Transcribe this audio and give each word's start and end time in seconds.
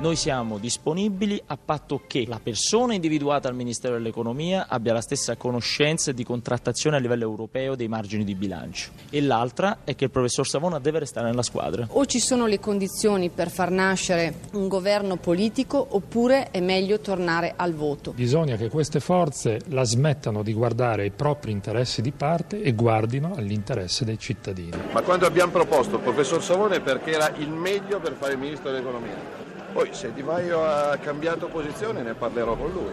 Noi 0.00 0.14
siamo 0.14 0.58
disponibili 0.58 1.42
a 1.46 1.58
patto 1.62 2.02
che 2.06 2.24
la 2.24 2.38
persona 2.40 2.94
individuata 2.94 3.48
al 3.48 3.56
Ministero 3.56 3.94
dell'Economia 3.94 4.68
abbia 4.68 4.92
la 4.92 5.00
stessa 5.00 5.34
conoscenza 5.34 6.12
di 6.12 6.22
contrattazione 6.22 6.94
a 6.94 7.00
livello 7.00 7.24
europeo 7.24 7.74
dei 7.74 7.88
margini 7.88 8.22
di 8.22 8.36
bilancio. 8.36 8.90
E 9.10 9.20
l'altra 9.20 9.78
è 9.82 9.96
che 9.96 10.04
il 10.04 10.12
professor 10.12 10.46
Savona 10.46 10.78
deve 10.78 11.00
restare 11.00 11.26
nella 11.26 11.42
squadra. 11.42 11.88
O 11.90 12.06
ci 12.06 12.20
sono 12.20 12.46
le 12.46 12.60
condizioni 12.60 13.28
per 13.28 13.50
far 13.50 13.72
nascere 13.72 14.34
un 14.52 14.68
governo 14.68 15.16
politico 15.16 15.84
oppure 15.90 16.52
è 16.52 16.60
meglio 16.60 17.00
tornare 17.00 17.54
al 17.56 17.74
voto. 17.74 18.12
Bisogna 18.12 18.54
che 18.54 18.68
queste 18.68 19.00
forze 19.00 19.62
la 19.70 19.82
smettano 19.82 20.44
di 20.44 20.52
guardare 20.52 21.06
i 21.06 21.10
propri 21.10 21.50
interessi 21.50 22.02
di 22.02 22.12
parte 22.12 22.62
e 22.62 22.72
guardino 22.72 23.34
all'interesse 23.34 24.04
dei 24.04 24.16
cittadini. 24.16 24.78
Ma 24.92 25.02
quando 25.02 25.26
abbiamo 25.26 25.50
proposto 25.50 25.96
il 25.96 26.02
professor 26.02 26.40
Savone 26.40 26.78
perché 26.78 27.10
era 27.10 27.32
il 27.38 27.50
meglio 27.50 27.98
per 27.98 28.12
fare 28.12 28.34
il 28.34 28.38
ministro 28.38 28.70
dell'economia. 28.70 29.37
Poi 29.72 29.92
se 29.92 30.12
Di 30.12 30.22
Maio 30.22 30.64
ha 30.64 30.96
cambiato 30.96 31.48
posizione 31.48 32.02
ne 32.02 32.14
parlerò 32.14 32.56
con 32.56 32.72
lui. 32.72 32.92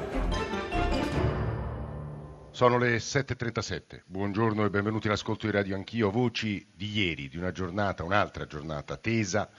Sono 2.51 2.77
le 2.77 2.97
7.37, 2.97 4.01
buongiorno 4.05 4.65
e 4.65 4.69
benvenuti 4.69 5.07
all'ascolto 5.07 5.45
di 5.45 5.51
Radio 5.51 5.75
Anch'io, 5.75 6.09
voci 6.09 6.65
di 6.73 6.89
ieri, 6.91 7.27
di 7.27 7.37
una 7.37 7.51
giornata, 7.51 8.03
un'altra 8.03 8.45
giornata 8.45 8.97
tesa, 8.97 9.49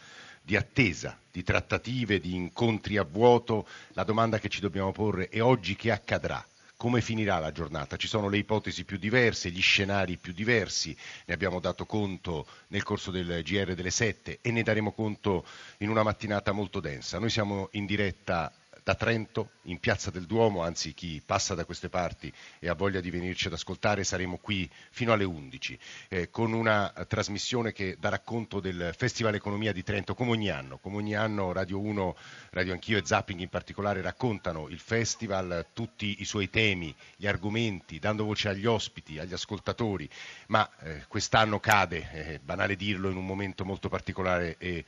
di 0.40 0.56
attesa, 0.56 1.18
di 1.30 1.42
trattative, 1.42 2.20
di 2.20 2.34
incontri 2.34 2.96
a 2.96 3.02
vuoto. 3.02 3.66
La 3.90 4.04
domanda 4.04 4.38
che 4.38 4.48
ci 4.48 4.60
dobbiamo 4.60 4.92
porre 4.92 5.28
è 5.28 5.42
oggi 5.42 5.74
che 5.74 5.90
accadrà? 5.90 6.42
Come 6.76 7.00
finirà 7.00 7.38
la 7.38 7.52
giornata. 7.52 7.96
Ci 7.96 8.06
sono 8.06 8.28
le 8.28 8.38
ipotesi 8.38 8.84
più 8.84 8.98
diverse, 8.98 9.50
gli 9.50 9.62
scenari 9.62 10.16
più 10.16 10.32
diversi, 10.32 10.96
ne 11.24 11.34
abbiamo 11.34 11.58
dato 11.60 11.86
conto 11.86 12.46
nel 12.68 12.82
corso 12.82 13.10
del 13.10 13.42
GR 13.42 13.74
delle 13.74 13.90
7 13.90 14.38
e 14.42 14.50
ne 14.50 14.62
daremo 14.62 14.92
conto 14.92 15.46
in 15.78 15.88
una 15.88 16.02
mattinata 16.02 16.52
molto 16.52 16.80
densa. 16.80 17.18
Noi 17.18 17.30
siamo 17.30 17.68
in 17.72 17.86
diretta 17.86 18.52
da 18.86 18.94
Trento, 18.94 19.50
in 19.62 19.80
Piazza 19.80 20.12
del 20.12 20.26
Duomo, 20.26 20.62
anzi 20.62 20.94
chi 20.94 21.20
passa 21.26 21.56
da 21.56 21.64
queste 21.64 21.88
parti 21.88 22.32
e 22.60 22.68
ha 22.68 22.74
voglia 22.74 23.00
di 23.00 23.10
venirci 23.10 23.48
ad 23.48 23.54
ascoltare 23.54 24.04
saremo 24.04 24.36
qui 24.36 24.70
fino 24.92 25.12
alle 25.12 25.24
11 25.24 25.78
eh, 26.08 26.30
con 26.30 26.52
una 26.52 26.92
trasmissione 27.08 27.72
che 27.72 27.96
darà 27.98 28.20
conto 28.20 28.60
del 28.60 28.94
Festival 28.96 29.34
Economia 29.34 29.72
di 29.72 29.82
Trento 29.82 30.14
come 30.14 30.30
ogni 30.30 30.50
anno. 30.50 30.78
Come 30.78 30.98
ogni 30.98 31.16
anno 31.16 31.50
Radio 31.50 31.80
1, 31.80 32.16
Radio 32.50 32.74
Anch'io 32.74 32.98
e 32.98 33.04
Zapping 33.04 33.40
in 33.40 33.48
particolare 33.48 34.00
raccontano 34.02 34.68
il 34.68 34.78
festival, 34.78 35.66
tutti 35.72 36.20
i 36.20 36.24
suoi 36.24 36.48
temi, 36.48 36.94
gli 37.16 37.26
argomenti, 37.26 37.98
dando 37.98 38.22
voce 38.22 38.50
agli 38.50 38.66
ospiti, 38.66 39.18
agli 39.18 39.32
ascoltatori, 39.32 40.08
ma 40.46 40.70
eh, 40.82 41.06
quest'anno 41.08 41.58
cade, 41.58 42.08
è 42.08 42.30
eh, 42.34 42.38
banale 42.38 42.76
dirlo, 42.76 43.10
in 43.10 43.16
un 43.16 43.26
momento 43.26 43.64
molto 43.64 43.88
particolare 43.88 44.54
e 44.58 44.84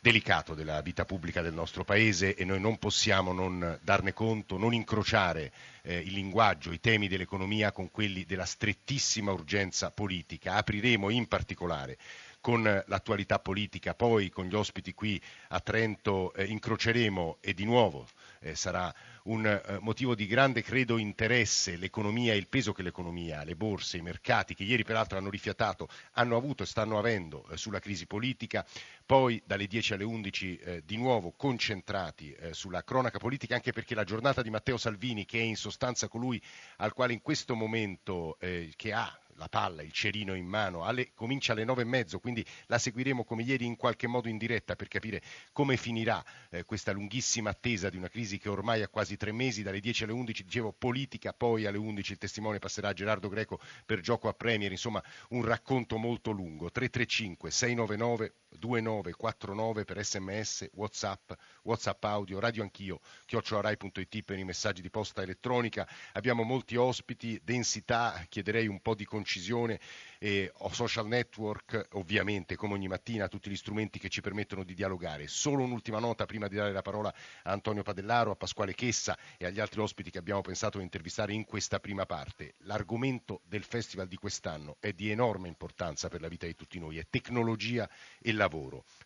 delicato 0.00 0.54
della 0.54 0.80
vita 0.80 1.04
pubblica 1.04 1.42
del 1.42 1.54
nostro 1.54 1.84
Paese 1.84 2.34
e 2.34 2.44
noi 2.44 2.60
non 2.60 2.78
possiamo 2.78 3.32
non 3.32 3.78
darne 3.82 4.12
conto, 4.12 4.56
non 4.58 4.74
incrociare 4.74 5.52
eh, 5.82 5.98
il 5.98 6.12
linguaggio, 6.12 6.72
i 6.72 6.80
temi 6.80 7.08
dell'economia 7.08 7.72
con 7.72 7.90
quelli 7.90 8.24
della 8.24 8.44
strettissima 8.44 9.32
urgenza 9.32 9.90
politica. 9.90 10.54
Apriremo 10.54 11.10
in 11.10 11.26
particolare 11.26 11.98
con 12.46 12.62
l'attualità 12.62 13.40
politica, 13.40 13.96
poi 13.96 14.30
con 14.30 14.46
gli 14.46 14.54
ospiti 14.54 14.94
qui 14.94 15.20
a 15.48 15.58
Trento 15.58 16.32
eh, 16.32 16.44
incroceremo 16.44 17.38
e 17.40 17.54
di 17.54 17.64
nuovo 17.64 18.06
eh, 18.38 18.54
sarà 18.54 18.94
un 19.24 19.44
eh, 19.44 19.78
motivo 19.80 20.14
di 20.14 20.28
grande, 20.28 20.62
credo, 20.62 20.96
interesse. 20.96 21.74
L'economia 21.74 22.34
e 22.34 22.36
il 22.36 22.46
peso 22.46 22.72
che 22.72 22.84
l'economia, 22.84 23.42
le 23.42 23.56
borse, 23.56 23.96
i 23.96 24.00
mercati, 24.00 24.54
che 24.54 24.62
ieri 24.62 24.84
peraltro 24.84 25.18
hanno 25.18 25.28
rifiatato, 25.28 25.88
hanno 26.12 26.36
avuto 26.36 26.62
e 26.62 26.66
stanno 26.66 27.00
avendo 27.00 27.48
eh, 27.48 27.56
sulla 27.56 27.80
crisi 27.80 28.06
politica, 28.06 28.64
poi 29.04 29.42
dalle 29.44 29.66
10 29.66 29.94
alle 29.94 30.04
11 30.04 30.56
eh, 30.56 30.82
di 30.86 30.96
nuovo 30.96 31.32
concentrati 31.32 32.32
eh, 32.32 32.54
sulla 32.54 32.84
cronaca 32.84 33.18
politica, 33.18 33.56
anche 33.56 33.72
perché 33.72 33.96
la 33.96 34.04
giornata 34.04 34.42
di 34.42 34.50
Matteo 34.50 34.76
Salvini, 34.76 35.24
che 35.24 35.40
è 35.40 35.42
in 35.42 35.56
sostanza 35.56 36.06
colui 36.06 36.40
al 36.76 36.92
quale 36.92 37.12
in 37.12 37.22
questo 37.22 37.56
momento 37.56 38.36
che 38.38 38.92
ha 38.92 39.18
la 39.36 39.48
palla, 39.48 39.82
il 39.82 39.92
cerino 39.92 40.34
in 40.34 40.46
mano, 40.46 40.84
alle, 40.84 41.12
comincia 41.14 41.52
alle 41.52 41.64
nove 41.64 41.82
e 41.82 41.84
mezzo, 41.84 42.18
quindi 42.18 42.44
la 42.66 42.78
seguiremo 42.78 43.24
come 43.24 43.42
ieri 43.42 43.64
in 43.64 43.76
qualche 43.76 44.06
modo 44.06 44.28
in 44.28 44.38
diretta 44.38 44.76
per 44.76 44.88
capire 44.88 45.22
come 45.52 45.76
finirà 45.76 46.24
eh, 46.50 46.64
questa 46.64 46.92
lunghissima 46.92 47.50
attesa 47.50 47.88
di 47.88 47.96
una 47.96 48.08
crisi 48.08 48.38
che 48.38 48.48
ormai 48.48 48.82
ha 48.82 48.88
quasi 48.88 49.16
tre 49.16 49.32
mesi, 49.32 49.62
dalle 49.62 49.80
10 49.80 50.04
alle 50.04 50.12
11 50.12 50.44
dicevo 50.44 50.72
politica, 50.72 51.32
poi 51.32 51.66
alle 51.66 51.78
11 51.78 52.12
il 52.12 52.18
testimone 52.18 52.58
passerà 52.58 52.88
a 52.88 52.92
Gerardo 52.92 53.28
Greco 53.28 53.60
per 53.84 54.00
gioco 54.00 54.28
a 54.28 54.32
Premier, 54.32 54.70
insomma 54.70 55.02
un 55.30 55.44
racconto 55.44 55.98
molto 55.98 56.30
lungo, 56.30 56.70
335 56.70 57.50
699 57.50 58.34
2949 58.58 59.84
per 59.84 60.04
sms, 60.04 60.70
whatsapp, 60.72 61.32
whatsapp 61.62 62.02
audio, 62.04 62.38
radio 62.40 62.62
anch'io, 62.62 63.00
chiocciolarai.it 63.26 64.22
per 64.22 64.38
i 64.38 64.44
messaggi 64.44 64.82
di 64.82 64.90
posta 64.90 65.22
elettronica. 65.22 65.86
Abbiamo 66.12 66.42
molti 66.42 66.76
ospiti, 66.76 67.40
densità, 67.44 68.24
chiederei 68.28 68.66
un 68.66 68.80
po' 68.80 68.94
di 68.94 69.04
concisione 69.04 69.78
e 70.18 70.50
ho 70.52 70.72
social 70.72 71.06
network, 71.06 71.88
ovviamente, 71.92 72.56
come 72.56 72.74
ogni 72.74 72.88
mattina, 72.88 73.28
tutti 73.28 73.50
gli 73.50 73.56
strumenti 73.56 73.98
che 73.98 74.08
ci 74.08 74.20
permettono 74.20 74.64
di 74.64 74.74
dialogare. 74.74 75.28
Solo 75.28 75.62
un'ultima 75.62 75.98
nota 75.98 76.24
prima 76.26 76.48
di 76.48 76.56
dare 76.56 76.72
la 76.72 76.82
parola 76.82 77.14
a 77.42 77.52
Antonio 77.52 77.82
Padellaro, 77.82 78.30
a 78.30 78.36
Pasquale 78.36 78.74
Chessa 78.74 79.16
e 79.36 79.46
agli 79.46 79.60
altri 79.60 79.80
ospiti 79.80 80.10
che 80.10 80.18
abbiamo 80.18 80.40
pensato 80.40 80.78
di 80.78 80.84
intervistare 80.84 81.32
in 81.32 81.44
questa 81.44 81.78
prima 81.80 82.06
parte. 82.06 82.54
L'argomento 82.60 83.42
del 83.44 83.62
festival 83.62 84.08
di 84.08 84.16
quest'anno 84.16 84.76
è 84.80 84.92
di 84.92 85.10
enorme 85.10 85.48
importanza 85.48 86.08
per 86.08 86.20
la 86.20 86.28
vita 86.28 86.46
di 86.46 86.54
tutti 86.54 86.78
noi, 86.78 86.98
è 86.98 87.06
tecnologia 87.08 87.88
e 88.20 88.32
lavoro. 88.32 88.45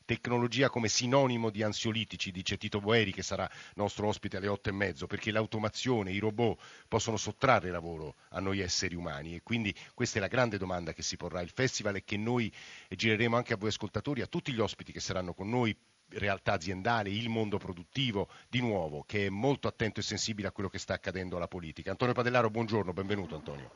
Tecnologia 0.05 0.69
come 0.69 0.89
sinonimo 0.89 1.51
di 1.51 1.63
ansiolitici, 1.63 2.31
dice 2.31 2.57
Tito 2.57 2.81
Boeri, 2.81 3.13
che 3.13 3.23
sarà 3.23 3.49
nostro 3.75 4.09
ospite 4.09 4.37
alle 4.37 4.49
otto 4.49 4.69
e 4.69 4.73
mezzo, 4.73 5.07
perché 5.07 5.31
l'automazione, 5.31 6.13
i 6.13 6.19
robot 6.19 6.59
possono 6.89 7.17
sottrarre 7.17 7.71
lavoro 7.71 8.17
a 8.31 8.41
noi 8.41 8.61
esseri 8.61 8.95
umani 8.95 9.35
e 9.35 9.43
quindi 9.43 9.75
questa 9.95 10.19
è 10.19 10.21
la 10.21 10.29
grande 10.29 10.59
domanda 10.59 10.93
che 10.93 11.03
si 11.03 11.17
porrà 11.17 11.41
il 11.41 11.51
festival 11.51 11.97
e 11.97 12.05
che 12.05 12.17
noi 12.17 12.53
gireremo 12.89 13.37
anche 13.37 13.53
a 13.53 13.57
voi 13.57 13.69
ascoltatori, 13.69 14.21
a 14.21 14.27
tutti 14.27 14.53
gli 14.53 14.61
ospiti 14.61 14.93
che 14.93 15.01
saranno 15.01 15.35
con 15.35 15.49
noi 15.49 15.77
realtà 16.11 16.55
aziendale, 16.55 17.11
il 17.11 17.29
mondo 17.29 17.59
produttivo, 17.59 18.29
di 18.49 18.61
nuovo, 18.61 19.05
che 19.07 19.27
è 19.27 19.29
molto 19.29 19.69
attento 19.69 20.01
e 20.01 20.03
sensibile 20.03 20.49
a 20.49 20.53
quello 20.53 20.69
che 20.69 20.79
sta 20.79 20.95
accadendo 20.95 21.37
alla 21.37 21.49
politica. 21.49 21.91
Antonio 21.91 22.15
Padellaro, 22.15 22.51
buongiorno, 22.51 22.93
benvenuto 22.93 23.37
Antonio. 23.37 23.71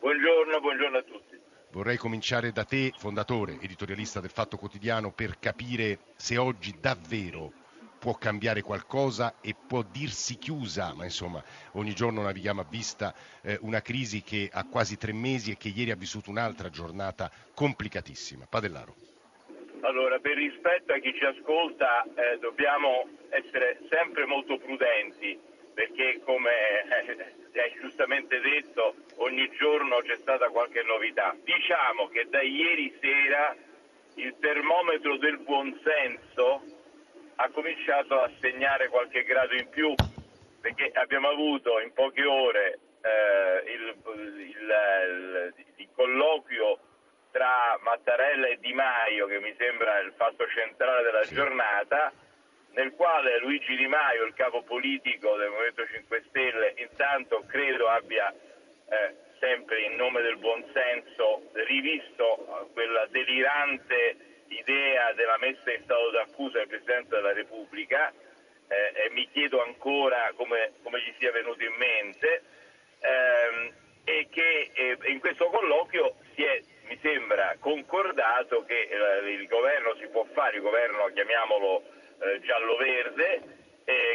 Buongiorno, 0.00 0.60
buongiorno 0.60 0.98
a 0.98 1.02
tutti. 1.02 1.37
Vorrei 1.70 1.98
cominciare 1.98 2.50
da 2.50 2.64
te, 2.64 2.92
fondatore, 2.96 3.58
editorialista 3.60 4.20
del 4.20 4.30
Fatto 4.30 4.56
Quotidiano, 4.56 5.12
per 5.12 5.38
capire 5.38 5.98
se 6.16 6.38
oggi 6.38 6.74
davvero 6.80 7.52
può 7.98 8.14
cambiare 8.14 8.62
qualcosa 8.62 9.34
e 9.42 9.54
può 9.54 9.82
dirsi 9.82 10.38
chiusa, 10.38 10.94
ma 10.94 11.04
insomma 11.04 11.42
ogni 11.72 11.92
giorno 11.92 12.22
navighiamo 12.22 12.62
a 12.62 12.66
vista 12.68 13.14
eh, 13.42 13.58
una 13.60 13.82
crisi 13.82 14.22
che 14.22 14.48
ha 14.50 14.64
quasi 14.64 14.96
tre 14.96 15.12
mesi 15.12 15.50
e 15.50 15.56
che 15.58 15.68
ieri 15.68 15.90
ha 15.90 15.96
vissuto 15.96 16.30
un'altra 16.30 16.70
giornata 16.70 17.30
complicatissima. 17.52 18.46
Padellaro. 18.48 18.94
Allora, 19.80 20.18
per 20.20 20.36
rispetto 20.36 20.92
a 20.92 20.98
chi 20.98 21.12
ci 21.14 21.24
ascolta 21.24 22.02
eh, 22.04 22.38
dobbiamo 22.38 23.08
essere 23.28 23.80
sempre 23.90 24.24
molto 24.24 24.56
prudenti 24.58 25.38
perché 25.78 26.20
come 26.24 26.50
eh, 27.52 27.60
hai 27.60 27.72
giustamente 27.80 28.40
detto 28.40 28.96
ogni 29.18 29.48
giorno 29.56 29.98
c'è 29.98 30.16
stata 30.16 30.48
qualche 30.48 30.82
novità. 30.82 31.36
Diciamo 31.44 32.08
che 32.08 32.26
da 32.28 32.42
ieri 32.42 32.98
sera 33.00 33.54
il 34.14 34.34
termometro 34.40 35.16
del 35.18 35.38
buonsenso 35.38 36.62
ha 37.36 37.48
cominciato 37.50 38.20
a 38.20 38.28
segnare 38.40 38.88
qualche 38.88 39.22
grado 39.22 39.54
in 39.54 39.68
più 39.68 39.94
perché 40.60 40.90
abbiamo 40.94 41.28
avuto 41.28 41.78
in 41.78 41.92
poche 41.92 42.24
ore 42.24 42.80
eh, 43.00 43.72
il, 43.72 43.94
il, 44.16 44.44
il, 44.50 45.54
il, 45.76 45.88
colloquio 45.94 46.80
tra 47.30 47.78
Mattarella 47.82 48.48
e 48.48 48.58
Di 48.58 48.72
Maio, 48.72 49.28
che 49.28 49.38
mi 49.38 49.54
sembra 49.56 50.00
il 50.00 50.12
fatto 50.16 50.44
centrale 50.48 51.04
della 51.04 51.22
giornata, 51.22 52.12
nel 52.78 52.92
quale 52.94 53.40
Luigi 53.40 53.74
Di 53.74 53.88
Maio, 53.88 54.24
il 54.24 54.34
capo 54.34 54.62
politico 54.62 55.36
del 55.36 55.50
Movimento 55.50 55.84
5 55.84 56.24
Stelle, 56.28 56.74
intanto 56.76 57.42
credo 57.48 57.88
abbia 57.88 58.32
eh, 58.32 59.14
sempre 59.40 59.82
in 59.82 59.96
nome 59.96 60.22
del 60.22 60.36
buonsenso 60.36 61.50
rivisto 61.54 62.70
quella 62.72 63.04
delirante 63.06 64.44
idea 64.46 65.12
della 65.14 65.38
messa 65.38 65.72
in 65.72 65.82
stato 65.82 66.10
d'accusa 66.10 66.58
del 66.58 66.68
Presidente 66.68 67.16
della 67.16 67.32
Repubblica 67.32 68.12
eh, 68.68 68.92
e 68.94 69.10
mi 69.10 69.28
chiedo 69.32 69.60
ancora 69.60 70.30
come, 70.36 70.74
come, 70.84 71.00
gli 71.00 71.12
sia 71.18 71.32
venuto 71.32 71.64
in 71.64 71.74
mente 71.76 72.42
ehm, 73.00 73.72
e 74.04 74.28
che 74.30 74.70
eh, 74.72 74.98
in 75.06 75.18
questo 75.18 75.46
colloquio 75.46 76.14
si 76.36 76.44
è, 76.44 76.62
mi 76.84 76.96
sembra, 77.02 77.56
concordato 77.58 78.64
che 78.64 78.88
eh, 78.88 79.30
il 79.32 79.48
governo 79.48 79.96
si 79.96 80.06
può 80.06 80.24
fare, 80.32 80.56
il 80.56 80.62
governo 80.62 81.10
chiamiamolo 81.12 81.96
eh, 82.20 82.40
giallo-verde, 82.40 83.56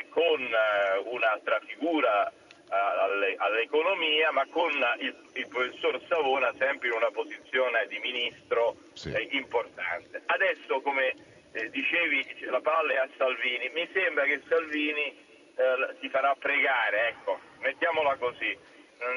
con 0.10 0.40
eh, 0.40 0.98
un'altra 1.06 1.60
figura 1.66 2.32
alle, 2.70 3.36
all'economia, 3.38 4.32
ma 4.32 4.46
con 4.50 4.72
il, 5.00 5.16
il, 5.34 5.48
professor 5.48 6.00
Savona 6.08 6.52
sempre 6.58 6.88
in 6.88 6.96
una 6.96 7.12
posizione 7.12 7.86
di 7.88 8.00
ministro 8.00 8.76
sì. 8.94 9.12
eh, 9.12 9.28
importante. 9.32 10.22
Adesso, 10.26 10.82
come 10.82 11.14
eh, 11.52 11.70
dicevi, 11.70 12.46
la 12.50 12.62
palla 12.62 12.94
è 12.94 12.98
a 12.98 13.10
Salvini. 13.18 13.70
Mi 13.74 13.88
sembra 13.94 14.24
che 14.26 14.42
Salvini 14.48 15.06
eh, 15.56 15.96
si 16.00 16.10
farà 16.10 16.36
pregare, 16.36 17.10
ecco, 17.10 17.40
mettiamola 17.60 18.16
così. 18.16 18.58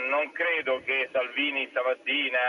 Non 0.08 0.32
credo 0.32 0.82
che 0.84 1.08
Salvini 1.12 1.68
stamattina 1.70 2.40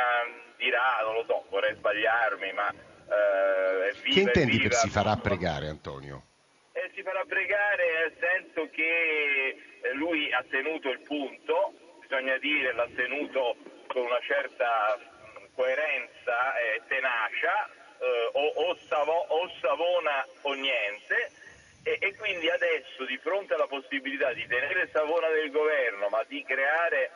dirà, 0.57 0.99
non 1.03 1.13
lo 1.13 1.23
so, 1.25 1.45
vorrei 1.49 1.75
sbagliarmi, 1.75 2.53
ma... 2.53 2.95
Eh, 3.09 3.93
viva, 4.03 4.13
che 4.13 4.19
intendi 4.19 4.57
viva, 4.57 4.69
per 4.69 4.77
si 4.77 4.89
farà 4.89 5.15
pregare, 5.15 5.67
Antonio? 5.67 6.23
Eh, 6.73 6.91
si 6.93 7.01
farà 7.01 7.23
pregare 7.25 7.83
nel 8.03 8.13
senso 8.19 8.69
che 8.69 9.55
eh, 9.81 9.93
lui 9.93 10.31
ha 10.33 10.43
tenuto 10.49 10.89
il 10.89 10.99
punto, 11.01 11.73
bisogna 11.99 12.37
dire 12.37 12.73
l'ha 12.73 12.87
tenuto 12.95 13.55
con 13.87 14.03
una 14.03 14.19
certa 14.21 14.99
coerenza 15.55 16.55
e 16.57 16.81
tenacia, 16.87 17.69
eh, 17.99 18.29
o, 18.33 18.69
o, 18.69 18.75
Savo, 18.87 19.13
o, 19.13 19.49
Savona 19.59 20.25
o 20.41 20.53
niente, 20.53 21.31
e, 21.83 21.97
e, 21.99 22.15
quindi 22.15 22.49
adesso 22.49 23.05
di 23.05 23.17
fronte 23.17 23.53
alla 23.53 23.67
possibilità 23.67 24.33
di 24.33 24.45
tenere 24.45 24.89
Savona 24.91 25.29
nel 25.29 25.49
governo, 25.49 26.09
ma 26.09 26.23
di 26.27 26.43
creare 26.43 27.09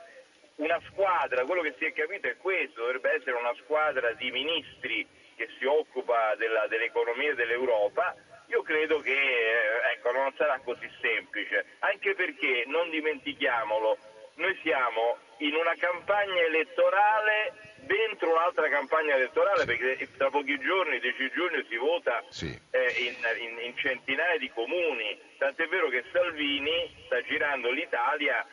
una 0.62 0.80
squadra, 0.90 1.44
quello 1.46 1.62
che 1.62 1.74
si 1.78 1.86
è 1.86 1.94
capito 1.94 2.28
è 2.28 2.38
questo, 2.38 2.82
dovrebbe 2.82 3.14
essere 3.14 3.34
una 3.34 3.54
squadra 3.64 4.14
di 4.14 4.30
ministri 4.32 5.06
che 5.36 5.50
si 5.58 5.66
occupa 5.66 6.36
della, 6.36 6.68
dell'economia 6.68 7.34
dell'Europa, 7.34 8.16
io 8.48 8.62
credo 8.62 9.00
che 9.00 9.12
eh, 9.12 9.94
ecco, 9.94 10.12
non 10.12 10.32
sarà 10.38 10.60
così 10.64 10.90
semplice, 11.02 11.66
anche 11.80 12.14
perché, 12.14 12.64
non 12.68 12.90
dimentichiamolo, 12.90 13.98
noi 14.36 14.58
siamo 14.62 15.18
in 15.38 15.56
una 15.56 15.74
campagna 15.76 16.42
elettorale 16.42 17.70
dentro 17.82 18.30
un'altra 18.30 18.70
campagna 18.70 19.16
elettorale, 19.16 19.66
perché 19.66 20.08
tra 20.16 20.30
pochi 20.30 20.60
giorni, 20.60 21.00
10 21.00 21.32
giugno, 21.32 21.64
si 21.68 21.76
vota 21.78 22.24
sì. 22.30 22.60
eh, 22.70 22.94
in, 23.00 23.16
in, 23.50 23.66
in, 23.66 23.76
centinaia 23.78 24.38
di 24.38 24.50
comuni, 24.52 25.20
tant'è 25.40 25.68
vero 25.68 25.90
che 25.90 26.04
Salvini 26.12 26.94
sta 27.06 27.20
girando 27.22 27.72
l'Italia 27.72 28.46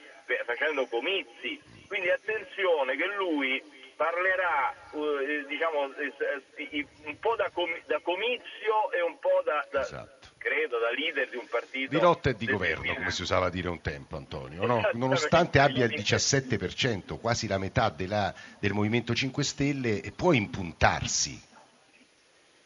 facendo 0.45 0.87
comizi, 0.87 1.61
quindi 1.89 2.11
attenzione 2.11 2.97
che 2.97 3.07
lui 3.17 3.61
parlerà 3.97 4.73
uh, 4.93 5.47
diciamo, 5.49 5.93
eh, 5.97 6.87
un 7.07 7.19
po' 7.19 7.35
da, 7.35 7.51
com- 7.53 7.83
da, 7.87 7.99
comizio 8.01 8.93
e 8.93 9.03
un 9.03 9.19
po' 9.19 9.43
da, 9.45 9.67
da 9.73 9.81
esatto. 9.81 10.29
credo 10.39 10.79
da 10.79 10.91
leader 10.93 11.29
di 11.29 11.37
un 11.37 11.49
partito 11.51 11.91
di 11.91 12.01
lotta 12.01 12.31
e 12.31 12.35
di 12.37 12.47
governo 12.47 12.95
come 12.95 13.11
si 13.11 13.23
usava 13.23 13.49
dire 13.51 13.69
un 13.69 13.81
tempo 13.81 14.17
Antonio 14.17 14.65
no? 14.65 14.89
nonostante 14.93 15.59
abbia 15.59 15.87
il 15.87 15.95
17% 15.95 17.19
quasi 17.19 17.49
la 17.49 17.59
metà 17.59 17.89
della, 17.89 18.33
del 18.61 18.73
Movimento 18.73 19.15
5 19.15 19.43
Stelle 19.43 20.01
può 20.15 20.33
impuntarsi 20.33 21.47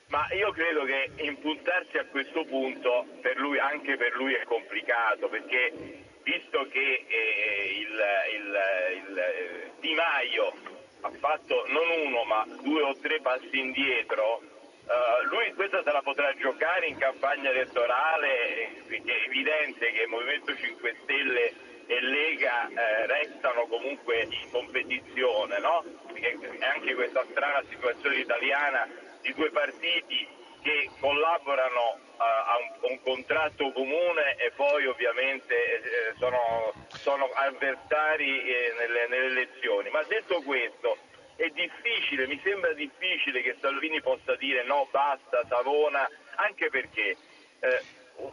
ma 0.09 0.27
io 0.35 0.53
credo 0.53 0.85
che 0.85 1.13
impuntarsi 1.25 1.97
a 1.97 2.05
questo 2.05 2.45
punto 2.45 3.07
per 3.23 3.39
lui, 3.39 3.59
anche 3.59 3.97
per 3.97 4.13
lui 4.15 4.35
è 4.35 4.45
complicato 4.45 5.29
perché 5.31 5.73
visto 6.23 6.67
che 6.69 7.05
eh, 7.07 7.79
il, 7.79 8.01
il, 8.35 8.59
il, 9.09 9.19
eh, 9.19 9.71
Di 9.81 9.95
Maio 9.95 10.53
ha 11.03 11.11
fatto 11.19 11.65
non 11.69 11.89
uno 12.07 12.25
ma 12.25 12.47
due 12.63 12.83
o 12.83 12.97
tre 13.01 13.21
passi 13.21 13.59
indietro, 13.59 14.41
uh, 14.41 15.27
lui 15.27 15.53
questa 15.55 15.83
se 15.83 15.91
la 15.91 16.03
potrà 16.03 16.33
giocare 16.37 16.87
in 16.87 16.97
campagna 16.97 17.51
elettorale, 17.51 18.83
perché 18.87 19.13
è 19.13 19.27
evidente 19.27 19.91
che 19.91 20.03
il 20.03 20.09
Movimento 20.09 20.55
5 20.55 20.97
Stelle 21.03 21.71
e 21.87 22.01
Lega 22.01 22.69
eh, 22.69 23.07
restano 23.07 23.67
comunque 23.67 24.23
in 24.31 24.51
competizione, 24.51 25.59
no? 25.59 25.85
Perché 26.07 26.39
anche 26.61 26.95
questa 26.95 27.25
strana 27.31 27.63
situazione 27.69 28.17
italiana 28.19 28.89
di 29.21 29.35
due 29.35 29.51
partiti 29.51 30.27
che 30.63 30.91
collaborano 31.01 31.99
a, 32.17 32.45
a, 32.47 32.57
un, 32.59 32.89
a 32.89 32.93
un, 32.93 33.03
contratto 33.03 33.73
comune 33.73 34.37
e 34.37 34.53
poi 34.53 34.87
ovviamente 34.87 35.55
eh, 35.55 36.15
sono, 36.19 36.73
sono, 36.89 37.29
avversari 37.35 38.43
eh, 38.43 38.75
nelle, 38.79 39.09
nelle 39.09 39.27
elezioni. 39.27 39.91
Ma 39.91 40.03
detto 40.05 40.41
questo, 40.43 40.97
è 41.37 41.49
difficile, 41.49 42.27
mi 42.27 42.41
sembra 42.43 42.73
difficile 42.73 43.43
che 43.43 43.57
Salvini 43.61 44.01
possa 44.01 44.37
dire 44.37 44.65
no, 44.65 44.87
basta, 44.91 45.45
Savona, 45.49 46.09
anche 46.37 46.71
perché 46.71 47.17
eh, 47.61 47.83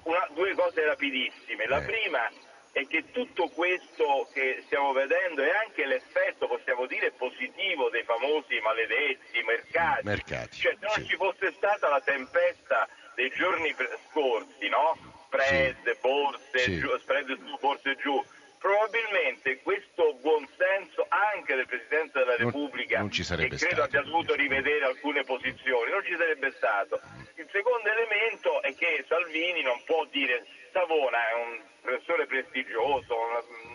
una, 0.04 0.28
due 0.34 0.54
cose 0.54 0.86
rapidissime. 0.86 1.66
La 1.68 1.82
eh. 1.82 1.86
prima 1.86 2.30
è 2.72 2.86
che 2.88 3.12
tutto 3.12 3.48
questo 3.50 4.30
che 4.34 4.62
stiamo 4.66 4.94
vedendo 4.94 5.42
è 5.42 5.50
anche 5.50 5.86
l'effetto, 5.86 6.48
possiamo 6.48 6.86
dire, 6.86 7.12
positivo 7.12 7.90
dei 7.90 8.04
famosi 8.04 8.60
maledetti 8.62 9.42
mercati. 9.44 10.06
mercati 10.06 10.58
cioè, 10.58 10.76
se 10.80 10.86
non 10.86 10.96
sì. 10.96 11.06
ci 11.06 11.16
fosse 11.16 11.52
stata 11.54 11.90
la 11.90 12.02
tempesta 12.02 12.88
dei 13.16 13.30
giorni 13.32 13.76
scorsi, 14.10 14.70
no? 14.70 14.96
Spread, 15.26 15.84
sì. 15.84 15.98
borse, 16.02 16.60
sì. 16.60 16.80
Giù, 16.80 16.98
spread 16.98 17.38
su, 17.46 17.58
borse 17.60 17.96
giù, 17.96 18.24
probabilmente 18.60 19.62
questo 19.62 20.14
buonsenso 20.22 21.06
anche 21.10 21.56
del 21.56 21.66
Presidente 21.66 22.20
della 22.20 22.36
Repubblica, 22.36 23.00
non, 23.00 23.10
non 23.12 23.48
che 23.50 23.56
credo 23.56 23.84
abbia 23.84 24.02
dovuto 24.02 24.36
rivedere 24.36 24.86
alcune 24.86 25.24
posizioni, 25.24 25.92
non 25.92 26.04
ci 26.04 26.16
sarebbe 26.16 26.52
stato. 26.52 27.00
Il 27.36 27.48
secondo 27.52 27.90
elemento 27.90 28.62
è 28.62 28.76
che 28.76 29.06
Salvini 29.08 29.62
non 29.64 29.82
può 29.86 30.06
dire 30.06 30.46
Savona 30.72 31.18
è 31.30 31.34
un 31.34 31.70
professore 31.82 32.26
prestigioso, 32.28 33.16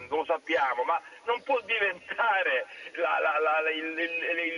lo 0.09 0.25
sappiamo, 0.25 0.85
ma 0.85 1.01
non 1.27 1.43
può 1.43 1.61
diventare 1.65 2.67
la, 2.95 3.19
la, 3.19 3.41
la, 3.41 3.61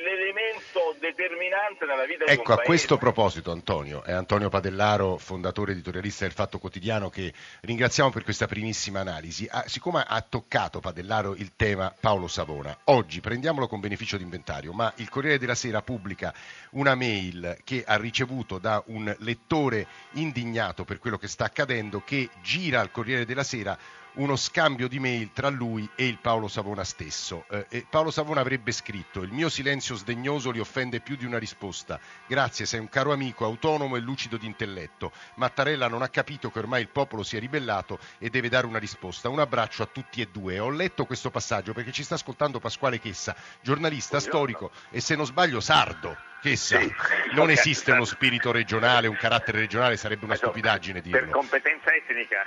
l'elemento 0.03 0.97
determinante 1.01 1.87
nella 1.87 2.05
vita 2.05 2.25
ecco, 2.25 2.33
di 2.33 2.37
un. 2.37 2.41
Ecco, 2.41 2.53
a 2.53 2.59
questo 2.59 2.99
proposito 2.99 3.51
Antonio, 3.51 4.03
è 4.03 4.13
Antonio 4.13 4.49
Padellaro, 4.49 5.17
fondatore 5.17 5.73
editorialista 5.73 6.25
del 6.25 6.35
Fatto 6.35 6.59
Quotidiano, 6.59 7.09
che 7.09 7.33
ringraziamo 7.61 8.11
per 8.11 8.25
questa 8.25 8.47
primissima 8.47 9.01
analisi. 9.01 9.49
Ah, 9.51 9.65
siccome 9.67 10.05
ha 10.07 10.21
toccato 10.21 10.81
Padellaro 10.81 11.35
il 11.35 11.53
tema 11.57 11.95
Paolo 11.99 12.29
Savona, 12.29 12.77
oggi 12.85 13.21
prendiamolo 13.21 13.69
con 13.69 13.81
beneficio 13.81 14.17
di 14.17 14.25
inventario, 14.25 14.73
ma 14.73 14.93
il 14.97 15.09
Corriere 15.09 15.39
della 15.39 15.55
Sera 15.55 15.83
pubblica 15.83 16.35
una 16.71 16.95
mail 16.95 17.59
che 17.65 17.85
ha 17.87 17.97
ricevuto 17.97 18.59
da 18.59 18.83
un 18.87 19.15
lettore 19.21 19.87
indignato 20.13 20.85
per 20.85 20.99
quello 20.99 21.17
che 21.17 21.29
sta 21.29 21.45
accadendo, 21.45 22.03
che 22.05 22.29
gira 22.43 22.81
al 22.81 22.91
Corriere 22.91 23.25
della 23.25 23.45
Sera 23.45 23.79
uno 24.17 24.37
scambio 24.37 24.89
di 24.89 24.99
mail 24.99 25.33
tra 25.33 25.49
lui 25.49 25.89
e 25.95 26.07
il 26.07 26.19
Paolo 26.19 26.49
Savona 26.49 26.85
stesso. 26.85 27.45
Eh, 27.69 27.87
Paolo 27.89 28.11
Savona 28.11 28.41
avrebbe 28.41 28.73
scritto: 28.73 29.23
Il 29.23 29.33
mio 29.33 29.49
silenzio 29.49 29.95
sdegnoso 29.95 30.51
li 30.51 30.61
offende 30.61 31.01
più 31.01 31.17
di 31.17 31.25
una 31.25 31.39
risposta. 31.39 31.99
Grazie, 32.27 32.67
sei 32.67 32.81
un 32.81 32.89
caro 32.89 33.13
amico, 33.13 33.45
autonomo 33.45 33.97
e 33.97 34.01
lucido 34.01 34.37
di 34.37 34.47
intelletto. 34.47 35.13
Mattarella 35.35 35.89
non 35.89 36.03
ha 36.03 36.09
capito 36.09 36.51
che 36.51 36.59
ormai 36.59 36.83
il 36.83 36.89
popolo 36.89 37.23
si 37.23 37.37
è 37.37 37.41
ribellato 37.41 37.99
e 38.19 38.31
deve 38.31 38.49
dare 38.49 38.67
una 38.67 38.79
risposta. 38.79 39.29
Un 39.29 39.41
abbraccio 39.41 39.83
a 39.83 39.87
tutti 39.87 40.21
e 40.21 40.29
due. 40.31 40.59
Ho 40.59 40.71
letto 40.71 41.05
questo 41.05 41.31
passaggio 41.31 41.73
perché 41.73 41.93
ci 41.93 42.03
sta 42.03 42.15
ascoltando 42.15 42.61
Pasquale 42.61 43.01
Chessa, 43.01 43.37
giornalista 43.61 44.21
storico 44.21 44.71
e 44.91 45.01
se 45.01 45.17
non 45.17 45.27
sbaglio 45.27 45.61
sardo. 45.61 46.17
Chessa, 46.41 46.79
sì. 46.79 46.95
non 47.33 47.51
esiste 47.51 47.93
uno 47.93 48.05
spirito 48.05 48.53
regionale, 48.53 49.09
un 49.09 49.17
carattere 49.17 49.59
regionale, 49.59 49.97
sarebbe 49.97 50.27
una 50.27 50.37
stupidaggine 50.37 51.01
dirlo. 51.01 51.19
Per 51.19 51.31
competenza 51.31 51.91
etnica. 51.93 52.45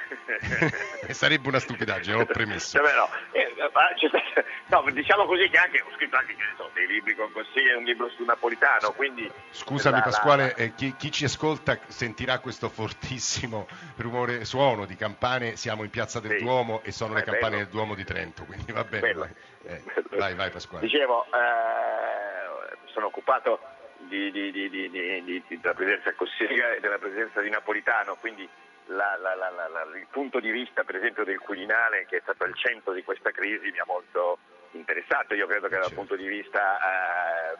sarebbe 1.11 1.47
una 1.47 1.58
stupidaggine, 1.59 2.17
l'ho 2.17 2.25
premesso. 2.25 2.79
No, 2.79 3.09
eh, 3.31 3.53
no, 4.67 4.85
diciamo 4.91 5.25
così 5.25 5.49
che 5.49 5.57
anche, 5.57 5.81
ho 5.81 5.93
scritto 5.95 6.15
anche 6.15 6.35
so, 6.57 6.69
dei 6.73 6.87
libri 6.87 7.15
con 7.15 7.31
consigli, 7.31 7.71
un 7.73 7.83
libro 7.83 8.09
su 8.09 8.23
Napolitano, 8.23 8.91
quindi... 8.93 9.29
Scusami 9.51 9.97
la, 9.97 10.03
Pasquale, 10.03 10.53
la... 10.55 10.63
Eh, 10.63 10.75
chi, 10.75 10.95
chi, 10.97 11.11
ci 11.11 11.25
ascolta 11.25 11.77
sentirà 11.87 12.39
questo 12.39 12.69
fortissimo 12.69 13.67
rumore, 13.97 14.45
suono 14.45 14.85
di 14.85 14.95
campane, 14.95 15.55
siamo 15.55 15.83
in 15.83 15.89
Piazza 15.89 16.19
del 16.19 16.37
sì. 16.37 16.43
Duomo 16.43 16.81
e 16.83 16.91
sono 16.91 17.13
le 17.13 17.23
campane 17.23 17.49
bello. 17.49 17.63
del 17.63 17.67
Duomo 17.67 17.95
di 17.95 18.03
Trento, 18.03 18.43
quindi 18.45 18.71
va 18.71 18.83
bene. 18.83 19.13
Vai. 19.13 19.29
Eh, 19.63 19.83
vai, 20.17 20.35
vai 20.35 20.49
Pasquale. 20.49 20.85
Dicevo, 20.85 21.25
eh, 21.25 22.77
sono 22.85 23.07
occupato 23.07 23.59
di, 24.07 24.31
di, 24.31 24.51
di, 24.51 25.43
della 25.47 25.73
presenza 25.73 26.13
Cossega 26.13 26.73
e 26.75 26.79
della 26.79 26.97
presenza 26.97 27.41
di 27.41 27.49
Napolitano, 27.49 28.15
quindi 28.19 28.47
la, 28.89 29.17
la, 29.17 29.35
la, 29.35 29.97
il 29.97 30.07
punto 30.09 30.39
di 30.39 30.51
vista 30.51 30.83
per 30.83 30.95
esempio 30.95 31.23
del 31.23 31.39
Quirinale 31.39 32.05
che 32.07 32.17
è 32.17 32.21
stato 32.21 32.43
al 32.43 32.55
centro 32.55 32.93
di 32.93 33.03
questa 33.03 33.31
crisi 33.31 33.71
mi 33.71 33.79
ha 33.79 33.85
molto 33.85 34.39
interessato, 34.71 35.33
io 35.33 35.47
credo 35.47 35.67
che 35.67 35.75
dal 35.75 35.83
certo. 35.83 35.95
punto 35.95 36.15
di 36.15 36.27
vista 36.27 36.77
eh, 36.77 37.57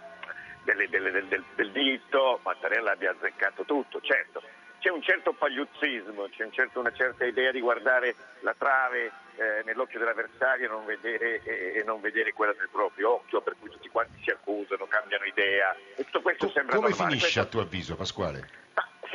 delle, 0.64 0.90
delle, 0.90 1.12
del, 1.12 1.44
del, 1.56 1.72
diritto 1.72 2.40
Mattarella 2.44 2.92
abbia 2.92 3.12
azzeccato 3.12 3.64
tutto, 3.64 4.02
certo 4.02 4.42
c'è 4.80 4.90
un 4.90 5.02
certo 5.02 5.34
pagliuzzismo, 5.34 6.30
c'è 6.30 6.46
un 6.46 6.52
certo, 6.54 6.80
una 6.80 6.94
certa 6.94 7.26
idea 7.26 7.52
di 7.52 7.60
guardare 7.60 8.16
la 8.40 8.56
trave 8.58 9.12
eh, 9.36 9.62
nell'occhio 9.66 10.00
dell'avversario 10.00 10.66
e 10.66 10.70
non, 10.70 10.86
vedere, 10.86 11.42
e, 11.44 11.80
e 11.80 11.84
non 11.84 12.00
vedere 12.00 12.32
quella 12.32 12.54
del 12.54 12.70
proprio 12.72 13.16
occhio, 13.16 13.42
per 13.42 13.56
cui 13.60 13.70
tutti 13.70 13.90
quanti 13.90 14.22
si 14.24 14.30
accusano, 14.30 14.86
cambiano 14.88 15.26
idea. 15.26 15.76
E 15.96 16.06
tutto 16.06 16.22
questo 16.22 16.48
Co- 16.48 16.52
sembra 16.54 16.76
come 16.78 16.90
normale. 16.90 17.10
finisce 17.10 17.40
questo... 17.40 17.40
a 17.42 17.52
tuo 17.52 17.62
avviso, 17.62 17.96
Pasquale? 17.96 18.48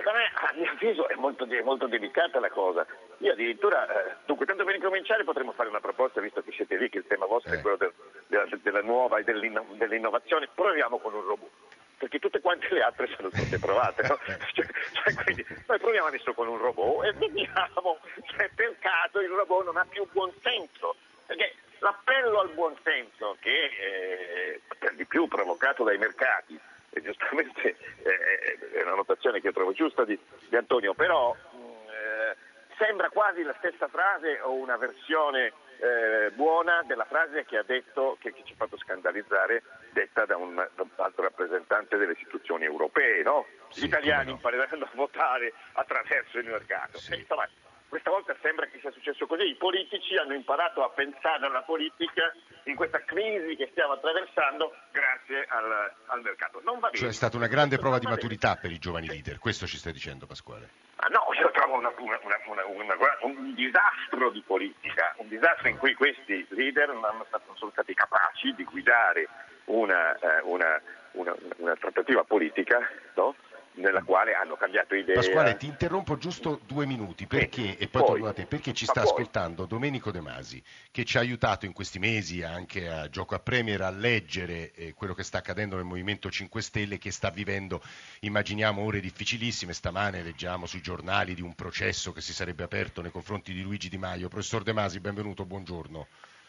Secondo 0.05 0.19
me, 0.19 0.31
a 0.35 0.53
mio 0.55 0.71
avviso, 0.71 1.09
è 1.09 1.15
molto, 1.15 1.47
è 1.49 1.63
molto 1.63 1.87
delicata 1.87 2.39
la 2.39 2.51
cosa, 2.51 2.87
Io 3.19 3.33
addirittura, 3.33 3.87
eh, 3.89 4.17
dunque, 4.27 4.45
tanto 4.45 4.65
per 4.65 4.75
incominciare 4.75 5.25
potremmo 5.25 5.53
fare 5.53 5.71
una 5.71 5.81
proposta, 5.81 6.21
visto 6.21 6.43
che 6.43 6.53
siete 6.53 6.77
lì, 6.77 6.91
che 6.91 6.99
il 6.99 7.07
tema 7.07 7.25
vostro 7.25 7.55
Eh. 7.55 7.57
è 7.57 7.61
quello 7.63 7.77
del- 7.77 7.93
della, 8.27 8.45
della 8.61 8.83
nuova 8.83 9.19
e 9.19 9.25
dell'inno- 9.25 9.65
dell'innovazione, 9.71 10.49
proviamo 10.55 10.99
con 10.99 11.15
un 11.15 11.23
robot. 11.23 11.49
Perché 11.97 12.19
tutte 12.19 12.41
quante 12.43 12.69
le 12.71 12.83
altre 12.83 13.07
sono 13.17 13.31
state 13.31 13.59
provate, 13.59 14.03
no? 14.07 14.19
Cioè, 14.53 14.67
cioè, 14.93 15.15
quindi, 15.25 15.47
noi 15.67 15.79
proviamo 15.79 16.09
adesso 16.09 16.35
con 16.35 16.49
un 16.49 16.59
robot 16.59 17.05
e 17.07 17.13
vediamo 17.15 17.99
se 18.37 18.51
per 18.55 18.77
caso 18.81 19.21
il 19.21 19.31
robot 19.31 19.65
non 19.65 19.77
ha 19.79 19.87
più 19.89 20.07
buon 20.13 20.31
senso. 20.43 20.97
Perché 21.25 21.55
l'appello 21.79 22.41
al 22.41 22.51
buon 22.51 22.77
senso, 22.83 23.39
che 23.41 23.71
eh, 23.81 24.61
per 24.79 24.95
di 24.97 25.07
più 25.07 25.29
provocato 25.29 25.83
dai 25.85 25.97
mercati, 25.97 26.61
giustamente 27.05 27.77
eh, 28.03 28.59
è 28.73 28.83
una 28.83 28.95
notazione 28.95 29.41
che 29.41 29.47
io 29.49 29.53
trovo 29.53 29.73
giusta 29.73 30.05
di, 30.05 30.19
di 30.49 30.57
Antonio, 30.57 30.95
però 30.95 31.35
eh, 31.55 32.37
sembra 32.79 33.09
quasi 33.11 33.43
la 33.43 33.55
stessa 33.59 33.87
frase 33.89 34.41
o 34.41 34.55
una 34.55 34.77
versione 34.77 35.53
eh, 35.79 36.31
buona 36.33 36.83
della 36.87 37.05
frase 37.05 37.45
che 37.45 37.59
ha 37.59 37.63
detto, 37.63 38.17
che, 38.21 38.33
che 38.33 38.43
ci 38.45 38.53
ha 38.55 38.57
fatto 38.57 38.79
scandalizzare, 38.79 39.63
detta 39.93 40.25
da 40.25 40.37
un, 40.37 40.55
da 40.55 40.83
un 40.83 40.89
altro 40.97 41.23
rappresentante 41.23 41.97
delle 41.97 42.13
istituzioni 42.13 42.65
europee, 42.65 43.23
no? 43.23 43.47
Gli 43.69 43.81
Sì, 43.81 43.85
italiani 43.87 44.31
no. 44.31 44.37
impareranno 44.37 44.85
a 44.85 44.91
votare 44.95 45.53
attraverso 45.73 46.39
il 46.39 46.47
mercato. 46.47 46.99
Sì. 46.99 47.13
E, 47.13 47.17
insomma, 47.19 47.49
questa 47.95 48.11
volta 48.11 48.35
sembra 48.43 48.67
che 48.67 48.81
sia 48.81 48.91
successo 48.91 49.25
così, 49.29 49.45
i 49.47 49.55
politici 49.55 50.17
hanno 50.17 50.35
imparato 50.35 50.83
a 50.83 50.89
pensare 50.91 51.47
alla 51.47 51.63
politica 51.63 52.35
in 52.65 52.75
questa 52.75 52.99
crisi 53.05 53.55
che 53.55 53.69
stiamo 53.71 53.93
attraversando 53.93 54.75
grazie 54.91 55.47
al, 55.49 55.93
al 56.07 56.21
mercato. 56.23 56.61
Non 56.65 56.81
va 56.81 56.89
bene. 56.89 56.99
Cioè 56.99 57.11
è 57.11 57.13
stata 57.13 57.37
una 57.37 57.47
grande 57.47 57.79
prova 57.79 58.01
di 58.01 58.07
maturità 58.07 58.57
per 58.57 58.73
i 58.73 58.79
giovani 58.81 59.07
leader, 59.07 59.39
questo 59.39 59.67
ci 59.69 59.77
stai 59.77 59.93
dicendo 59.93 60.27
Pasquale. 60.27 60.71
Ah, 60.97 61.07
no, 61.07 61.23
io 61.39 61.49
trovo 61.53 61.75
una- 61.75 61.93
una- 61.97 62.19
una- 62.67 63.19
un 63.23 63.55
disastro 63.55 64.31
di 64.31 64.43
politica, 64.45 65.15
un 65.19 65.29
disastro 65.29 65.69
in 65.69 65.79
cui 65.79 65.95
questi 65.95 66.45
leader 66.51 66.89
non, 66.89 67.05
hanno- 67.05 67.27
non 67.31 67.57
sono 67.57 67.71
stati 67.71 67.95
capaci 67.95 68.55
di 68.57 68.65
guidare 68.65 69.29
una, 69.67 70.19
eh, 70.19 70.41
una- 70.43 70.81
una- 71.13 71.35
una 71.59 71.77
trattativa 71.77 72.25
politica 72.25 72.81
no? 73.15 73.37
Nella 73.75 74.03
quale 74.03 74.35
hanno 74.35 74.57
cambiato 74.57 74.95
idea. 74.95 75.15
Pasquale, 75.15 75.57
ti 75.57 75.67
interrompo 75.67 76.17
giusto 76.17 76.61
due 76.67 76.87
minuti 76.87 77.27
perché, 77.27 77.77
e 77.77 77.89
poi, 77.89 78.03
Poi. 78.03 78.11
torno 78.11 78.27
a 78.27 78.33
te, 78.33 78.47
perché 78.47 78.73
ci 78.73 78.85
sta 78.85 79.03
poi. 79.03 79.11
ascoltando 79.11 79.65
Domenico 79.65 80.11
De 80.11 80.21
Masi, 80.21 80.63
che 80.91 81.05
ci 81.05 81.17
ha 81.17 81.21
aiutato 81.21 81.67
in 81.67 81.73
questi 81.73 81.99
mesi 81.99 82.43
anche 82.43 82.89
a 82.89 83.09
Gioco 83.09 83.35
a 83.35 83.41
Premier 83.41 83.81
a 83.83 83.91
leggere 83.91 84.73
eh, 84.73 84.95
quello 84.95 85.15
che 85.15 85.23
sta 85.23 85.39
accadendo 85.39 85.77
nel 85.77 85.85
Movimento 85.85 86.31
5 86.31 86.63
Stelle, 86.63 86.99
che 86.99 87.11
sta 87.11 87.31
vivendo, 87.31 87.83
immaginiamo, 88.21 88.83
ore 88.83 89.01
difficilissime. 89.01 89.73
Stamane 89.73 90.23
leggiamo 90.23 90.67
sui 90.67 90.81
giornali 90.81 91.35
di 91.35 91.43
un 91.43 91.55
processo 91.55 92.13
che 92.13 92.21
si 92.21 92.33
sarebbe 92.33 92.63
aperto 92.63 93.03
nei 93.03 93.11
confronti 93.11 93.53
di 93.53 93.63
Luigi 93.63 93.89
Di 93.89 93.99
Maio. 93.99 94.29
Professor 94.29 94.63
De 94.63 94.73
Masi, 94.73 95.01
benvenuto, 95.01 95.45
buongiorno. 95.45 96.07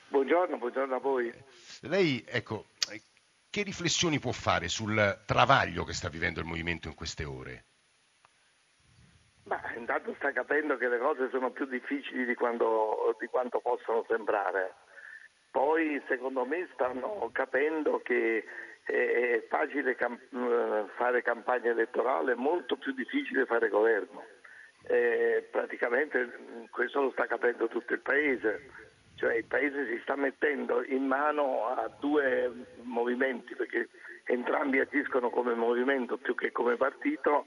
Buongiorno, 0.08 0.58
buongiorno 0.58 0.96
a 0.96 1.00
voi. 1.00 1.34
Lei, 1.82 2.24
ecco, 2.28 2.66
che 3.56 3.64
riflessioni 3.64 4.20
può 4.20 4.34
fare 4.34 4.68
sul 4.68 5.24
travaglio 5.26 5.86
che 5.86 5.94
sta 5.94 6.10
vivendo 6.10 6.42
il 6.42 6.46
Movimento 6.46 6.90
in 6.90 6.94
queste 6.94 7.24
ore? 7.24 7.64
Ma 9.44 9.62
intanto 9.78 10.14
sta 10.16 10.34
capendo 10.34 10.76
che 10.76 10.90
le 10.90 10.98
cose 10.98 11.30
sono 11.30 11.52
più 11.52 11.66
difficili 11.66 12.26
di, 12.26 12.36
quando- 12.36 13.16
di 13.18 13.28
quanto 13.28 13.62
possono 13.62 14.04
sembrare. 14.10 14.74
Poi 15.52 16.04
secondo 16.06 16.44
me 16.44 16.68
stanno 16.74 17.30
capendo 17.32 18.02
che 18.02 18.44
è 18.84 19.46
facile 19.48 19.96
cam- 19.96 20.20
eh, 20.20 20.90
fare 20.98 21.22
campagna 21.22 21.72
elettorale, 21.72 22.34
è 22.34 22.36
molto 22.36 22.76
più 22.76 22.92
difficile 22.92 23.46
fare 23.46 23.70
governo. 23.70 24.22
Eh, 24.82 25.48
praticamente 25.50 26.26
mh, 26.26 26.66
questo 26.72 27.04
lo 27.04 27.12
sta 27.12 27.26
capendo 27.26 27.70
tutto 27.70 27.94
il 27.94 28.02
Paese, 28.02 28.70
cioè 29.16 29.36
il 29.36 29.46
Paese 29.46 29.88
si 29.88 30.00
sta 30.04 30.16
mettendo 30.16 30.84
in 30.84 31.06
mano 31.06 31.68
a 31.68 31.90
due 32.00 32.52
movimenti 32.84 33.56
perché 33.56 33.90
entrambi 34.26 34.80
agiscono 34.80 35.30
come 35.30 35.54
movimento 35.54 36.18
più 36.18 36.36
che 36.36 36.52
come 36.52 36.76
partito 36.76 37.46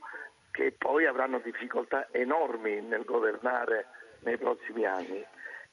che 0.51 0.75
poi 0.77 1.07
avranno 1.07 1.39
difficoltà 1.39 2.09
enormi 2.11 2.81
nel 2.81 3.05
governare 3.05 3.87
nei 4.21 4.39
prossimi 4.39 4.85
anni. 4.85 5.25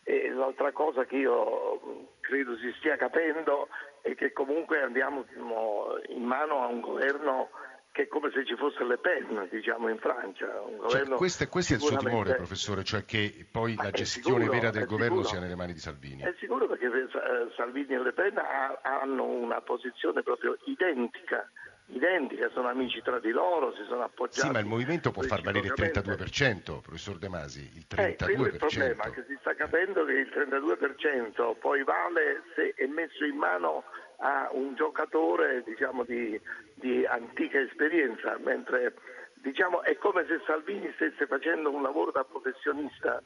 E 0.04 0.30
l'altra 0.30 0.72
cosa 0.72 1.06
che 1.06 1.16
io 1.16 2.08
credo 2.20 2.56
si 2.58 2.72
stia 2.78 2.96
capendo 2.96 3.70
è 4.02 4.14
che 4.14 4.32
comunque 4.34 4.84
andiamo 4.84 5.26
mh, 5.28 6.12
in 6.12 6.24
mano 6.24 6.62
a 6.62 6.68
un 6.68 6.82
governo 6.82 7.50
che 7.96 8.02
è 8.04 8.08
come 8.10 8.30
se 8.34 8.44
ci 8.46 8.58
fosse 8.58 8.84
Le 8.84 8.98
Pen, 8.98 9.48
diciamo, 9.50 9.88
in 9.88 9.98
Francia. 10.00 10.46
Cioè, 10.90 11.08
questo, 11.16 11.46
è- 11.46 11.48
questo 11.48 11.74
è 11.74 11.76
il 11.78 11.82
suo 11.82 11.96
timore, 11.96 12.36
professore, 12.36 12.84
cioè 12.84 13.06
che 13.06 13.48
poi 13.50 13.76
Ma 13.76 13.84
la 13.84 13.90
è 13.90 13.92
gestione 13.94 14.42
sicuro, 14.44 14.52
vera 14.60 14.70
del 14.70 14.84
è 14.84 14.86
governo 14.86 15.16
sicuro. 15.24 15.30
sia 15.30 15.40
nelle 15.40 15.56
mani 15.56 15.72
di 15.72 15.80
Salvini. 15.80 16.22
È 16.22 16.36
sicuro 16.38 16.68
perché 16.68 16.88
eh, 16.88 17.54
Salvini 17.56 17.94
e 17.94 18.00
Le 18.04 18.12
Pen 18.12 18.38
ha- 18.38 18.82
hanno 18.84 19.24
una 19.24 19.62
posizione 19.62 20.24
proprio 20.24 20.58
identica, 20.66 21.50
identica, 21.86 22.50
sono 22.50 22.68
amici 22.68 23.02
tra 23.02 23.18
di 23.20 23.32
loro, 23.32 23.74
si 23.78 23.86
sono 23.88 24.04
appoggiati. 24.04 24.42
Sì, 24.48 24.50
ma 24.52 24.60
il 24.60 24.66
movimento 24.66 25.12
può 25.12 25.22
far 25.22 25.42
valere 25.42 25.68
il 25.68 25.74
reciprocamente. 25.74 26.72
32%, 26.74 26.82
professor 26.82 27.18
De 27.18 27.30
Masi, 27.30 27.62
il 27.76 27.86
Eh, 27.96 28.16
quello 28.18 28.44
è 28.44 28.50
il 28.50 28.56
32%. 28.56 28.58
problema, 28.58 29.04
che 29.12 29.24
si 29.26 29.38
sta 29.40 29.56
capendo 29.56 30.04
che 30.04 30.12
il 30.12 30.28
32% 30.36 31.56
poi 31.60 31.82
vale 31.86 32.44
se 32.56 32.74
è 32.76 32.86
messo 32.88 33.24
in 33.24 33.38
mano 33.38 33.84
a 34.18 34.50
un 34.52 34.76
giocatore 34.76 35.64
diciamo, 35.64 36.04
di, 36.04 36.40
di 36.74 37.06
antica 37.06 37.60
esperienza, 37.60 38.38
mentre 38.40 38.94
diciamo, 39.34 39.84
è 39.84 39.98
come 39.98 40.26
se 40.28 40.42
Salvini 40.46 40.92
stesse 40.96 41.28
facendo 41.28 41.72
un 41.72 41.82
lavoro 41.82 42.12
da 42.12 42.24
professionista 42.24 43.22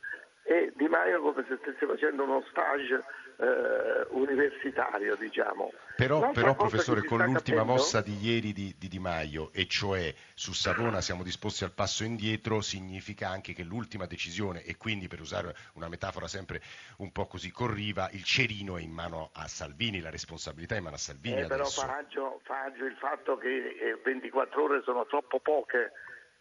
e 0.49 0.73
Di 0.75 0.87
Maio 0.87 1.21
come 1.21 1.45
se 1.47 1.59
stesse 1.61 1.85
facendo 1.85 2.23
uno 2.23 2.43
stage 2.49 3.03
eh, 3.37 4.07
universitario. 4.09 5.15
Diciamo. 5.15 5.71
Però, 5.95 6.31
però, 6.31 6.55
professore, 6.55 7.03
con 7.03 7.19
l'ultima 7.19 7.57
capendo- 7.57 7.73
mossa 7.73 8.01
di 8.01 8.17
ieri 8.19 8.51
di, 8.51 8.73
di 8.75 8.87
Di 8.87 8.97
Maio, 8.97 9.51
e 9.53 9.67
cioè 9.67 10.11
su 10.33 10.51
Savona 10.53 11.01
siamo 11.01 11.21
disposti 11.21 11.65
al 11.65 11.71
passo 11.71 12.03
indietro, 12.03 12.61
significa 12.61 13.29
anche 13.29 13.53
che 13.53 13.61
l'ultima 13.61 14.07
decisione, 14.07 14.63
e 14.63 14.75
quindi 14.75 15.07
per 15.07 15.19
usare 15.19 15.53
una 15.73 15.87
metafora 15.87 16.27
sempre 16.27 16.61
un 16.97 17.11
po' 17.11 17.27
così 17.27 17.51
corriva, 17.51 18.09
il 18.13 18.23
cerino 18.23 18.75
è 18.75 18.81
in 18.81 18.91
mano 18.91 19.29
a 19.33 19.47
Salvini, 19.47 20.01
la 20.01 20.09
responsabilità 20.09 20.73
è 20.73 20.77
in 20.77 20.83
mano 20.85 20.95
a 20.95 20.99
Salvini 20.99 21.41
Eh, 21.41 21.45
però. 21.45 21.65
Faraggio, 21.65 22.39
Faraggio 22.43 22.85
il 22.85 22.95
fatto 22.95 23.37
che 23.37 23.77
eh, 23.79 23.99
24 24.03 24.63
ore 24.63 24.81
sono 24.83 25.05
troppo 25.05 25.39
poche 25.39 25.91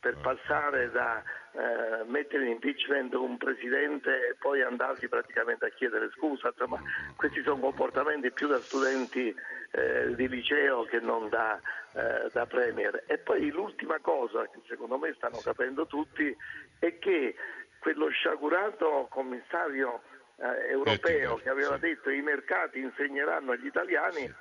per 0.01 0.17
passare 0.19 0.91
da 0.91 1.23
eh, 1.53 2.05
mettere 2.05 2.45
in 2.45 2.53
impeachment 2.53 3.15
un 3.15 3.37
presidente 3.37 4.29
e 4.29 4.37
poi 4.39 4.63
andargli 4.63 5.09
praticamente 5.09 5.67
a 5.67 5.71
chiedere 5.71 6.11
scusa, 6.15 6.49
insomma 6.49 6.81
questi 7.17 7.43
sono 7.43 7.59
comportamenti 7.59 8.31
più 8.31 8.47
da 8.47 8.61
studenti 8.61 9.35
eh, 9.73 10.15
di 10.15 10.29
liceo 10.29 10.85
che 10.85 11.01
non 11.01 11.29
da, 11.29 11.61
eh, 11.93 12.29
da 12.33 12.47
premier. 12.47 13.05
E 13.07 13.19
poi 13.19 13.51
l'ultima 13.51 13.99
cosa 14.01 14.49
che 14.49 14.61
secondo 14.69 14.99
me 14.99 15.13
stanno 15.15 15.41
capendo 15.43 15.87
tutti 15.87 16.35
è 16.79 16.99
che 16.99 17.35
quello 17.81 18.09
sciagurato 18.09 19.09
commissario 19.11 20.03
eh, 20.37 20.71
europeo 20.71 21.37
che 21.37 21.49
aveva 21.49 21.77
detto 21.77 22.11
i 22.11 22.23
mercati 22.23 22.79
insegneranno 22.79 23.53
agli 23.53 23.67
italiani, 23.67 24.33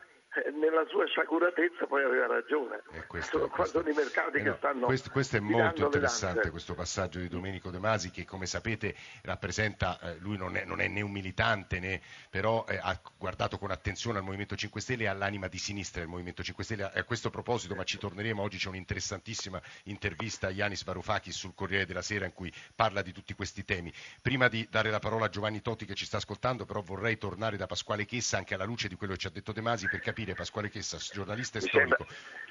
nella 0.53 0.85
sua 0.87 1.05
sciaguratezza 1.05 1.85
poi 1.85 2.03
aveva 2.03 2.27
ragione. 2.27 2.81
Eh, 2.91 3.05
questo- 3.07 3.47
questo- 3.49 3.79
sono 3.79 3.89
i 3.89 3.93
mercati 3.93 4.37
eh 4.37 4.43
che 4.43 4.49
no, 4.49 4.55
stanno 4.57 4.85
questo, 4.85 5.09
questo 5.09 5.37
è 5.37 5.39
molto 5.39 5.83
interessante 5.83 6.49
questo 6.49 6.73
passaggio 6.73 7.19
di 7.19 7.27
Domenico 7.27 7.69
De 7.69 7.79
Masi 7.79 8.11
che 8.11 8.25
come 8.25 8.45
sapete 8.45 8.95
rappresenta, 9.23 9.99
eh, 10.01 10.17
lui 10.19 10.37
non 10.37 10.55
è, 10.55 10.65
non 10.65 10.81
è 10.81 10.87
né 10.87 11.01
un 11.01 11.11
militante 11.11 11.79
né, 11.79 12.01
però 12.29 12.65
eh, 12.67 12.77
ha 12.81 12.99
guardato 13.17 13.57
con 13.57 13.71
attenzione 13.71 14.17
al 14.17 14.23
Movimento 14.23 14.55
5 14.55 14.81
Stelle 14.81 15.03
e 15.03 15.07
all'anima 15.07 15.47
di 15.47 15.57
sinistra 15.57 16.01
del 16.01 16.09
Movimento 16.09 16.43
5 16.43 16.63
Stelle. 16.63 16.83
A 16.93 17.03
questo 17.03 17.29
proposito, 17.29 17.75
ma 17.75 17.83
ci 17.83 17.97
torneremo, 17.97 18.41
oggi 18.41 18.57
c'è 18.57 18.69
un'interessantissima 18.69 19.61
intervista 19.83 20.47
a 20.47 20.51
Yanis 20.51 20.83
Varoufakis 20.83 21.35
sul 21.35 21.53
Corriere 21.55 21.85
della 21.85 22.01
Sera 22.01 22.25
in 22.25 22.33
cui 22.33 22.51
parla 22.75 23.01
di 23.01 23.11
tutti 23.11 23.33
questi 23.33 23.63
temi. 23.63 23.91
Prima 24.21 24.47
di 24.47 24.67
dare 24.69 24.89
la 24.89 24.99
parola 24.99 25.25
a 25.25 25.29
Giovanni 25.29 25.61
Toti 25.61 25.85
che 25.85 25.95
ci 25.95 26.05
sta 26.05 26.17
ascoltando, 26.17 26.65
però 26.65 26.81
vorrei 26.81 27.17
tornare 27.17 27.57
da 27.57 27.65
Pasquale 27.65 28.05
Chessa 28.05 28.37
anche 28.37 28.53
alla 28.53 28.65
luce 28.65 28.87
di 28.87 28.95
quello 28.95 29.13
che 29.13 29.19
ci 29.19 29.27
ha 29.27 29.31
detto 29.31 29.51
De 29.51 29.61
Masi 29.61 29.87
per 29.87 29.99
capire 29.99 30.26
Pasquale 30.35 30.69
Chessa, 30.69 30.97
giornalista 30.97 31.57
e 31.57 31.61
storico, 31.61 32.05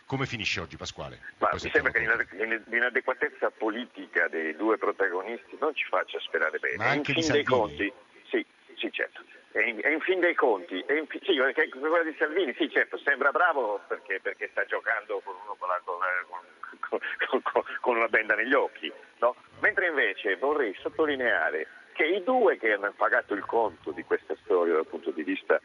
come 0.06 0.26
finisce 0.26 0.60
oggi 0.60 0.76
Pasquale? 0.76 1.20
Ma 1.38 1.50
mi 1.52 1.58
sembra 1.58 1.90
che 1.90 2.62
l'inadeguatezza 2.66 3.50
politica 3.50 4.28
dei 4.28 4.54
due 4.56 4.78
protagonisti 4.78 5.56
non 5.60 5.74
ci 5.74 5.84
faccia 5.84 6.18
sperare 6.20 6.58
bene. 6.58 6.76
Ma 6.76 6.88
anche 6.90 7.12
in 7.12 7.22
fin 7.22 7.32
dei 7.32 7.44
conti, 7.44 7.92
sì, 8.28 8.44
sì, 8.76 8.90
certo. 8.92 9.22
E 9.52 9.68
in, 9.68 9.80
in 9.90 10.00
fin 10.00 10.20
dei 10.20 10.34
conti, 10.34 10.74
in 10.76 11.06
sì, 11.22 11.36
perché 11.36 11.68
quella 11.70 12.02
di 12.02 12.14
Salvini, 12.18 12.54
sì, 12.58 12.70
certo, 12.70 12.98
sembra 12.98 13.30
bravo 13.30 13.80
perché, 13.88 14.20
perché 14.20 14.48
sta 14.50 14.64
giocando 14.66 15.20
con, 15.24 15.34
uno 15.34 15.54
con, 15.58 15.68
la- 15.68 15.80
con- 15.84 17.00
con- 17.42 17.62
con 17.80 17.96
una 17.96 18.08
benda 18.08 18.34
negli 18.34 18.52
occhi, 18.52 18.92
no? 19.18 19.34
Mentre 19.60 19.88
invece 19.88 20.36
vorrei 20.36 20.74
sottolineare 20.80 21.66
che 21.92 22.04
i 22.04 22.22
due 22.22 22.58
che 22.58 22.74
hanno 22.74 22.92
pagato 22.94 23.32
il 23.32 23.46
conto 23.46 23.90
di 23.92 24.02
questa 24.02 24.36
storia 24.44 24.74
dal 24.74 24.86
punto 24.86 25.10
di 25.12 25.22
vista 25.22 25.58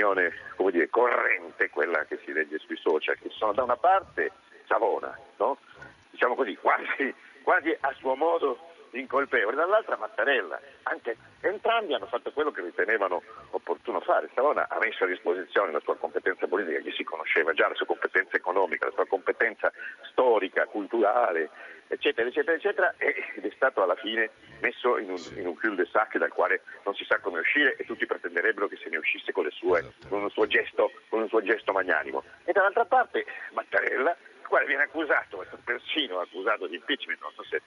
dell'opinione, 0.00 0.32
come 0.56 0.70
dire, 0.70 0.88
corrente, 0.88 1.70
quella 1.70 2.04
che 2.04 2.18
si 2.24 2.32
legge 2.32 2.58
sui 2.58 2.76
social, 2.76 3.16
che 3.18 3.28
sono 3.30 3.52
da 3.52 3.62
una 3.62 3.76
parte 3.76 4.32
Savona, 4.66 5.16
no? 5.36 5.58
diciamo 6.10 6.34
così, 6.34 6.56
quasi, 6.56 7.14
quasi 7.42 7.76
a 7.80 7.92
suo 7.98 8.14
modo 8.14 8.58
incolpevoli, 8.92 9.56
dall'altra 9.56 9.96
Mattarella. 9.96 10.58
Anche 10.84 11.16
entrambi 11.42 11.94
hanno 11.94 12.06
fatto 12.06 12.32
quello 12.32 12.50
che 12.50 12.62
ritenevano 12.62 13.22
opportuno 13.50 14.00
fare. 14.00 14.30
Savona 14.34 14.66
ha 14.68 14.78
messo 14.78 15.04
a 15.04 15.06
disposizione 15.06 15.72
la 15.72 15.80
sua 15.80 15.96
competenza 15.96 16.46
politica, 16.46 16.80
che 16.80 16.92
si 16.92 17.04
conosceva 17.04 17.52
già, 17.52 17.68
la 17.68 17.74
sua 17.74 17.86
competenza 17.86 18.36
economica, 18.36 18.86
la 18.86 18.92
sua 18.92 19.06
competenza 19.06 19.70
storica, 20.10 20.66
culturale, 20.66 21.50
eccetera, 21.86 22.28
eccetera, 22.28 22.56
eccetera, 22.56 22.94
ed 22.96 23.44
è 23.44 23.52
stato 23.54 23.82
alla 23.82 23.96
fine 23.96 24.30
messo 24.60 24.98
in 24.98 25.10
un, 25.10 25.18
in 25.36 25.46
un 25.46 25.58
cul-de-sac 25.58 26.18
dal 26.18 26.30
quale 26.30 26.62
non 26.84 26.94
si 26.94 27.04
sa 27.04 27.18
come 27.18 27.40
uscire 27.40 27.76
e 27.76 27.84
tutti 27.84 28.06
pretenderebbero 28.06 28.68
che 28.68 28.76
se 28.76 28.88
ne 28.88 28.98
uscisse 28.98 29.32
con, 29.32 29.48
sue, 29.50 29.92
con, 30.08 30.22
un, 30.22 30.30
suo 30.30 30.46
gesto, 30.46 30.92
con 31.08 31.22
un 31.22 31.28
suo 31.28 31.42
gesto 31.42 31.72
magnanimo. 31.72 32.22
E 32.44 32.52
dall'altra 32.52 32.84
parte 32.84 33.24
Mattarella, 33.52 34.16
il 34.40 34.46
quale 34.46 34.66
viene 34.66 34.84
accusato, 34.84 35.44
persino 35.64 36.20
accusato 36.20 36.66
di 36.66 36.76
impeachment, 36.76 37.20
non 37.20 37.32
so 37.34 37.42
se 37.44 37.62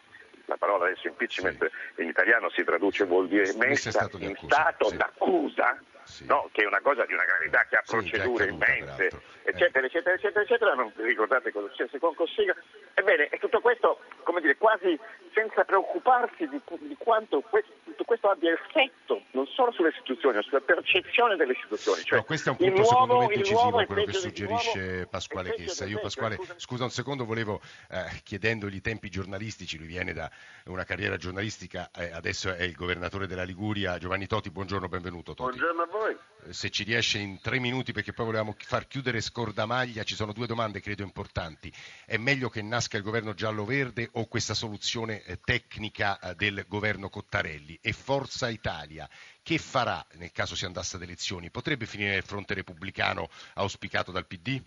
la 0.46 0.58
parola 0.58 0.86
adesso 0.86 1.08
impeachment 1.08 1.70
sì. 1.96 2.02
in 2.02 2.10
italiano 2.10 2.50
si 2.50 2.64
traduce 2.64 3.06
vuol 3.06 3.28
dire 3.28 3.54
messa 3.56 4.08
in 4.20 4.36
stato 4.36 4.88
sì. 4.90 4.98
d'accusa, 4.98 5.80
sì. 6.14 6.26
no? 6.26 6.50
che 6.52 6.62
è 6.62 6.68
una 6.68 6.82
cosa 6.82 7.06
di 7.06 7.14
una 7.14 7.26
gravità 7.26 7.66
che 7.68 7.78
ha 7.78 7.84
procedure 7.84 8.48
immense, 8.48 9.10
eccetera, 9.44 9.88
eccetera, 9.88 10.16
eccetera, 10.16 10.42
eccetera, 10.42 10.74
non 10.76 10.94
ricordate 10.96 11.52
cosa 11.52 11.68
successe 11.70 11.98
con 11.98 12.14
Cossiga? 12.14 12.56
Ebbene, 12.94 13.30
e 13.30 13.40
tutto 13.40 13.60
questo, 13.60 14.00
come 14.22 14.40
dire, 14.40 14.56
quasi 14.56 14.98
senza 15.34 15.64
preoccuparsi 15.64 16.48
di, 16.48 16.62
di 16.82 16.96
quanto 16.98 17.42
questo, 17.42 17.72
tutto 17.84 18.04
questo 18.04 18.30
abbia 18.30 18.54
effetto 18.54 19.24
non 19.32 19.48
solo 19.48 19.72
sulle 19.72 19.90
istituzioni, 19.90 20.36
ma 20.36 20.42
sulla 20.44 20.62
percezione 20.62 21.36
delle 21.36 21.54
istituzioni. 21.54 22.04
Cioè, 22.04 22.20
no, 22.20 22.24
questo 22.24 22.50
è 22.50 22.52
un 22.52 22.58
punto 22.58 22.82
nuovo, 22.82 22.90
secondo 22.90 23.20
me 23.20 23.36
decisivo 23.36 23.86
quello 23.86 24.06
che 24.06 24.14
suggerisce 24.14 25.08
Pasquale 25.10 25.54
Chessa. 25.54 25.86
Io 25.86 26.00
Pasquale, 26.00 26.38
scusa 26.58 26.84
un 26.84 26.92
secondo, 26.92 27.26
volevo 27.26 27.60
eh, 27.90 28.22
chiedendogli 28.24 28.76
i 28.76 28.82
tempi 28.82 29.10
giornalistici, 29.10 29.78
lui 29.78 29.88
viene 29.88 30.14
da 30.14 30.30
una 30.66 30.84
carriera 30.84 31.18
giornalistica, 31.18 31.90
eh, 31.96 32.12
adesso 32.12 32.54
è 32.54 32.64
il 32.64 32.76
governatore 32.76 33.26
della 33.26 33.44
Liguria, 33.44 33.98
Giovanni 33.98 34.28
Toti, 34.28 34.52
buongiorno, 34.52 34.88
benvenuto 34.88 35.34
Toti. 35.34 35.58
Buongiorno 35.58 35.82
a 35.82 35.88
voi. 35.88 36.03
Se 36.50 36.70
ci 36.70 36.84
riesce 36.84 37.20
in 37.20 37.40
tre 37.40 37.58
minuti, 37.60 37.94
perché 37.94 38.12
poi 38.12 38.26
volevamo 38.26 38.54
far 38.58 38.86
chiudere 38.88 39.22
Scordamaglia, 39.22 40.04
ci 40.04 40.16
sono 40.16 40.34
due 40.34 40.46
domande 40.46 40.82
credo 40.82 41.04
importanti. 41.04 41.72
È 42.06 42.18
meglio 42.18 42.50
che 42.50 42.62
nasca 42.62 42.98
il 42.98 43.04
governo 43.04 43.34
giallo-verde 43.34 44.10
o 44.14 44.28
questa 44.28 44.54
soluzione 44.54 45.24
eh, 45.24 45.40
tecnica 45.40 46.20
eh, 46.20 46.36
del 46.36 46.66
governo 46.68 47.10
Cottarelli? 47.10 47.80
E 47.82 47.94
Forza 47.94 48.50
Italia 48.50 49.10
che 49.42 49.58
farà 49.58 50.06
nel 50.14 50.32
caso 50.32 50.56
si 50.56 50.66
andasse 50.66 50.98
ad 50.98 51.04
elezioni? 51.04 51.50
Potrebbe 51.50 51.86
finire 51.86 52.12
nel 52.12 52.24
fronte 52.24 52.54
repubblicano 52.54 53.30
auspicato 53.56 54.12
dal 54.12 54.28
PD? 54.28 54.62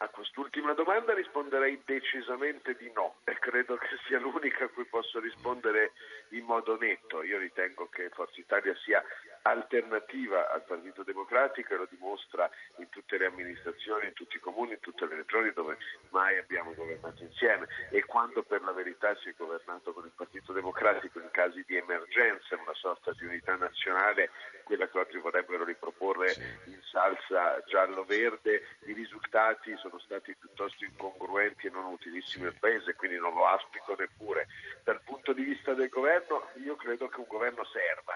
A 0.00 0.08
quest'ultima 0.10 0.74
domanda 0.74 1.12
risponderei 1.12 1.82
decisamente 1.84 2.76
di 2.76 2.88
no 2.94 3.16
e 3.24 3.36
credo 3.40 3.76
che 3.76 3.98
sia 4.06 4.20
l'unica 4.20 4.64
a 4.64 4.68
cui 4.68 4.84
posso 4.84 5.18
rispondere 5.18 5.92
in 6.30 6.44
modo 6.44 6.76
netto. 6.76 7.24
Io 7.24 7.38
ritengo 7.38 7.88
che 7.88 8.08
Forza 8.10 8.38
Italia 8.38 8.76
sia 8.84 9.02
alternativa 9.48 10.50
al 10.50 10.64
Partito 10.64 11.02
Democratico 11.02 11.74
e 11.74 11.76
lo 11.76 11.86
dimostra 11.90 12.48
in 12.76 12.88
tutte 12.88 13.18
le 13.18 13.26
amministrazioni, 13.26 14.06
in 14.06 14.12
tutti 14.12 14.36
i 14.36 14.40
comuni, 14.40 14.72
in 14.72 14.80
tutte 14.80 15.06
le 15.06 15.16
regioni 15.16 15.52
dove 15.52 15.76
mai 16.10 16.38
abbiamo 16.38 16.74
governato 16.74 17.22
insieme. 17.22 17.66
E 17.90 18.04
quando 18.04 18.42
per 18.42 18.62
la 18.62 18.72
verità 18.72 19.14
si 19.16 19.28
è 19.28 19.34
governato 19.36 19.92
con 19.92 20.04
il 20.04 20.12
Partito 20.14 20.52
Democratico 20.52 21.20
in 21.20 21.30
casi 21.30 21.64
di 21.66 21.76
emergenza, 21.76 22.56
una 22.56 22.74
sorta 22.74 23.12
di 23.12 23.24
unità 23.24 23.56
nazionale, 23.56 24.30
quella 24.64 24.88
che 24.88 24.98
oggi 24.98 25.18
vorrebbero 25.18 25.64
riproporre 25.64 26.34
in 26.66 26.80
salsa 26.82 27.62
giallo-verde, 27.66 28.62
i 28.86 28.92
risultati 28.92 29.76
sono 29.76 29.98
stati 29.98 30.34
piuttosto 30.34 30.84
incongruenti 30.84 31.66
e 31.66 31.70
non 31.70 31.84
utilissimi 31.86 32.46
al 32.46 32.56
Paese, 32.58 32.94
quindi 32.94 33.18
non 33.18 33.34
lo 33.34 33.46
aspico 33.46 33.94
neppure. 33.96 34.46
Dal 34.84 35.00
punto 35.02 35.32
di 35.32 35.42
vista 35.42 35.74
del 35.74 35.88
governo 35.88 36.48
io 36.64 36.76
credo 36.76 37.08
che 37.08 37.20
un 37.20 37.26
governo 37.28 37.64
serva 37.64 38.14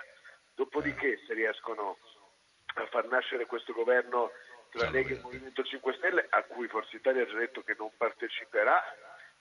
Dopodiché 0.55 1.21
se 1.27 1.35
riescono 1.35 1.99
a 2.75 2.87
far 2.87 3.07
nascere 3.07 3.47
questo 3.47 3.73
governo 3.73 4.31
tra 4.71 4.91
Lega 4.91 5.11
e 5.11 5.13
il 5.15 5.21
Movimento 5.23 5.63
5 5.63 5.95
Stelle, 5.95 6.27
a 6.31 6.43
cui 6.45 6.69
Forza 6.69 6.97
Italia 6.97 7.23
ha 7.23 7.27
già 7.27 7.39
detto 7.39 7.63
che 7.63 7.75
non 7.77 7.91
parteciperà, 7.97 8.83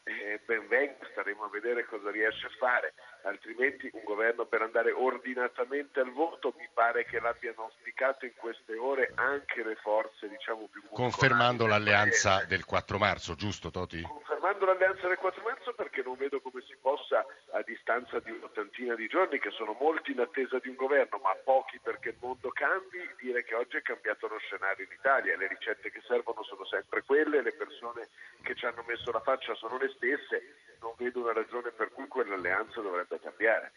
eh, 0.04 0.42
ben 0.46 0.68
venga, 0.68 1.08
staremo 1.12 1.44
a 1.44 1.50
vedere 1.50 1.86
cosa 1.86 2.10
riesce 2.10 2.48
a 2.48 2.52
fare, 2.58 2.94
altrimenti 3.24 3.90
un 3.94 4.04
governo 4.04 4.46
per 4.46 4.62
andare 4.62 4.92
ordinatamente 4.92 6.00
al 6.00 6.12
voto 6.12 6.54
mi 6.58 6.68
pare 6.74 7.06
che 7.06 7.20
l'abbiano 7.20 7.66
auspicato 7.66 8.26
in 8.26 8.34
queste 8.36 8.76
ore 8.78 9.12
anche 9.16 9.64
le 9.64 9.76
forze 9.76 10.28
diciamo 10.28 10.68
più 10.72 10.82
Confermando 10.92 11.68
l'alleanza 11.68 12.44
del 12.46 12.66
4 12.66 12.98
marzo, 12.98 13.36
giusto 13.36 13.70
Toti? 13.70 14.04
Confermando 14.42 14.74
l'alleanza 14.74 15.08
del 15.08 15.20
4 15.20 15.44
marzo 15.44 15.74
perché 15.74 16.02
non 16.02 16.18
vedo 16.18 16.42
come 16.42 16.64
si 16.66 16.76
possa 16.82 17.24
a 17.52 17.62
distanza 17.62 18.18
di 18.22 18.32
un'ottantina 18.32 18.96
di 18.96 19.06
giorni, 19.08 19.38
che 19.38 19.52
sono 19.52 19.78
molti 19.80 20.14
in 20.14 20.20
attesa 20.20 20.58
di 20.58 20.68
un 20.68 20.74
governo, 20.74 21.20
ma 21.22 21.36
pochi 21.44 21.78
perché 21.78 22.10
il 22.10 22.16
mondo 22.20 22.50
cambi, 22.50 22.98
dire 23.20 23.44
che 23.44 23.54
oggi 23.54 23.78
è 23.78 23.84
cambiato 23.84 24.28
lo 24.28 24.40
scenario 24.40 24.84
in 24.84 24.92
Italia, 24.98 25.38
le 25.38 25.46
ricette 25.46 25.92
che 25.92 26.02
servono 26.08 26.42
sono 26.42 26.66
sempre 26.66 27.04
quelle, 27.04 27.44
le 27.44 27.54
persone 27.54 28.10
che 28.42 28.56
ci 28.56 28.66
hanno 28.66 28.84
messo 28.88 29.12
la 29.12 29.22
faccia 29.22 29.54
sono 29.54 29.78
le 29.78 29.90
stesse, 29.90 30.42
non 30.82 30.94
vedo 30.98 31.22
una 31.22 31.34
ragione 31.34 31.72
per 31.72 31.92
cui 31.92 32.08
quell'alleanza 32.08 32.82
dovrebbe 32.82 33.20
cambiare. 33.20 33.72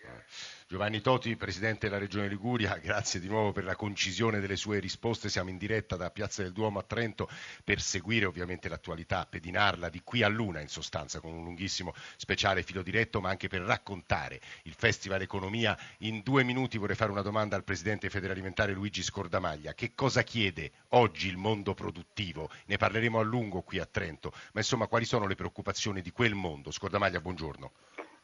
Giovanni 0.66 1.02
Toti, 1.02 1.36
Presidente 1.36 1.86
della 1.86 2.00
Regione 2.00 2.26
Liguria, 2.26 2.78
grazie 2.82 3.20
di 3.20 3.28
nuovo 3.28 3.52
per 3.52 3.64
la 3.64 3.76
concisione 3.76 4.40
delle 4.40 4.56
sue 4.56 4.80
risposte. 4.80 5.28
Siamo 5.28 5.50
in 5.50 5.58
diretta 5.58 5.96
da 5.96 6.10
Piazza 6.10 6.42
del 6.42 6.52
Duomo 6.52 6.78
a 6.78 6.82
Trento 6.82 7.28
per 7.62 7.80
seguire 7.80 8.24
ovviamente 8.24 8.68
l'attualità, 8.68 9.26
pedinarla 9.28 9.90
di 9.90 10.00
qui 10.02 10.22
a 10.22 10.28
luna 10.28 10.60
in 10.60 10.68
sostanza 10.68 11.20
con 11.20 11.32
un 11.32 11.44
lunghissimo 11.44 11.92
speciale 12.16 12.62
filo 12.62 12.82
diretto, 12.82 13.20
ma 13.20 13.28
anche 13.28 13.48
per 13.48 13.60
raccontare 13.60 14.40
il 14.62 14.74
Festival 14.74 15.20
Economia. 15.20 15.78
In 15.98 16.22
due 16.22 16.42
minuti 16.42 16.78
vorrei 16.78 16.96
fare 16.96 17.10
una 17.10 17.22
domanda 17.22 17.56
al 17.56 17.64
Presidente 17.64 18.08
Federalimentare 18.08 18.72
Luigi 18.72 19.02
Scordamaglia. 19.02 19.74
Che 19.74 19.94
cosa 19.94 20.22
chiede 20.22 20.72
oggi 20.88 21.28
il 21.28 21.36
mondo 21.36 21.74
produttivo? 21.74 22.50
Ne 22.66 22.78
parleremo 22.78 23.18
a 23.18 23.22
lungo 23.22 23.60
qui 23.60 23.78
a 23.78 23.86
Trento, 23.86 24.32
ma 24.52 24.60
insomma 24.60 24.86
quali 24.86 25.04
sono 25.04 25.26
le 25.26 25.34
preoccupazioni 25.34 26.00
di 26.00 26.10
quel 26.10 26.34
mondo? 26.34 26.70
Scordamaglia, 26.70 26.93
buongiorno. 27.20 27.72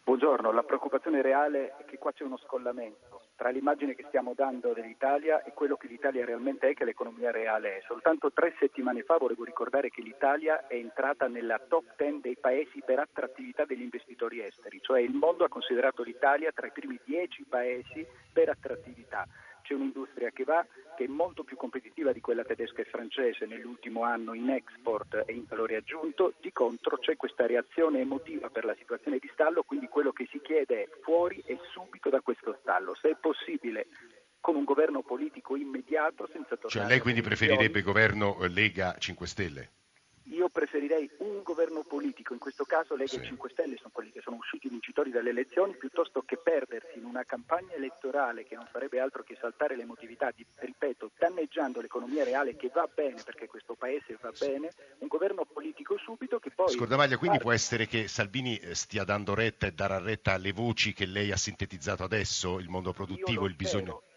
Buongiorno, 0.04 0.52
la 0.52 0.62
preoccupazione 0.62 1.22
reale 1.22 1.76
è 1.76 1.84
che 1.84 1.98
qua 1.98 2.12
c'è 2.12 2.24
uno 2.24 2.36
scollamento 2.36 3.22
tra 3.36 3.48
l'immagine 3.48 3.94
che 3.94 4.04
stiamo 4.06 4.32
dando 4.34 4.72
dell'Italia 4.72 5.42
e 5.42 5.52
quello 5.54 5.76
che 5.76 5.88
l'Italia 5.88 6.24
realmente 6.24 6.68
è, 6.68 6.74
che 6.74 6.84
l'economia 6.84 7.30
reale 7.30 7.78
è. 7.78 7.82
Soltanto 7.86 8.32
tre 8.32 8.54
settimane 8.58 9.02
fa 9.02 9.16
volevo 9.16 9.44
ricordare 9.44 9.88
che 9.88 10.02
l'Italia 10.02 10.66
è 10.66 10.74
entrata 10.74 11.26
nella 11.26 11.58
top 11.58 11.96
ten 11.96 12.20
dei 12.20 12.36
paesi 12.36 12.82
per 12.84 12.98
attrattività 12.98 13.64
degli 13.64 13.82
investitori 13.82 14.44
esteri, 14.44 14.80
cioè 14.82 15.00
il 15.00 15.14
mondo 15.14 15.44
ha 15.44 15.48
considerato 15.48 16.02
l'Italia 16.02 16.52
tra 16.52 16.66
i 16.66 16.72
primi 16.72 17.00
dieci 17.04 17.44
paesi 17.48 18.06
per 18.32 18.50
attrattività 18.50 19.26
c'è 19.70 19.74
un'industria 19.74 20.30
che 20.30 20.42
va, 20.42 20.66
che 20.96 21.04
è 21.04 21.06
molto 21.06 21.44
più 21.44 21.56
competitiva 21.56 22.12
di 22.12 22.20
quella 22.20 22.42
tedesca 22.42 22.82
e 22.82 22.86
francese 22.86 23.46
nell'ultimo 23.46 24.02
anno 24.02 24.34
in 24.34 24.50
export 24.50 25.22
e 25.26 25.32
in 25.32 25.44
valore 25.46 25.76
aggiunto, 25.76 26.34
di 26.40 26.50
contro 26.52 26.98
c'è 26.98 27.16
questa 27.16 27.46
reazione 27.46 28.00
emotiva 28.00 28.48
per 28.50 28.64
la 28.64 28.74
situazione 28.76 29.18
di 29.18 29.30
stallo, 29.32 29.62
quindi 29.62 29.86
quello 29.86 30.10
che 30.10 30.26
si 30.32 30.40
chiede 30.40 30.82
è 30.82 30.88
fuori 31.02 31.40
e 31.46 31.58
subito 31.70 32.10
da 32.10 32.20
questo 32.20 32.58
stallo, 32.60 32.96
se 32.96 33.10
è 33.10 33.16
possibile 33.20 33.86
con 34.40 34.56
un 34.56 34.64
governo 34.64 35.02
politico 35.02 35.54
immediato 35.54 36.26
senza 36.32 36.56
tornare. 36.56 36.70
Cioè 36.70 36.86
lei 36.86 36.98
quindi 36.98 37.20
preferirebbe 37.20 37.82
governo 37.82 38.38
Lega 38.48 38.96
5 38.98 39.26
Stelle? 39.26 39.70
Io 40.30 40.48
preferirei 40.48 41.10
un 41.18 41.42
governo 41.42 41.82
politico, 41.82 42.32
in 42.32 42.38
questo 42.38 42.64
caso 42.64 42.94
Lega 42.94 43.16
e 43.16 43.24
5 43.24 43.50
Stelle 43.50 43.76
sono 43.76 43.90
quelli 43.92 44.10
che 44.12 44.20
sono 44.20 44.36
usciti 44.36 44.68
vincitori 44.68 45.10
dalle 45.10 45.30
elezioni, 45.30 45.74
piuttosto 45.74 46.22
che 46.22 46.36
perdersi 46.36 46.98
in 46.98 47.04
una 47.04 47.24
campagna 47.24 47.74
elettorale 47.74 48.44
che 48.44 48.54
non 48.54 48.66
farebbe 48.70 49.00
altro 49.00 49.24
che 49.24 49.36
saltare 49.40 49.74
l'emotività, 49.74 50.30
di, 50.34 50.46
ripeto, 50.54 51.10
danneggiando 51.18 51.80
l'economia 51.80 52.22
reale 52.22 52.54
che 52.54 52.70
va 52.72 52.88
bene 52.92 53.22
perché 53.24 53.48
questo 53.48 53.74
Paese 53.74 54.18
va 54.20 54.32
bene, 54.38 54.72
un 54.98 55.08
governo 55.08 55.44
politico 55.44 55.96
subito 55.98 56.38
che 56.38 56.50
poi... 56.50 56.70
Scordamaglia, 56.70 57.16
quindi 57.16 57.38
può 57.38 57.50
essere 57.52 57.86
che 57.86 58.06
Salvini 58.06 58.56
eh, 58.58 58.74
stia 58.74 59.02
dando 59.02 59.34
retta 59.34 59.66
e 59.66 59.72
darà 59.72 59.98
retta 59.98 60.34
alle 60.34 60.52
voci 60.52 60.92
che 60.92 61.06
lei 61.06 61.32
ha 61.32 61.36
sintetizzato 61.36 62.04
adesso, 62.04 62.58
il 62.60 62.68
mondo 62.68 62.92
produttivo, 62.92 63.46
il 63.46 63.56
bisogno... 63.56 64.02
Io 64.02 64.09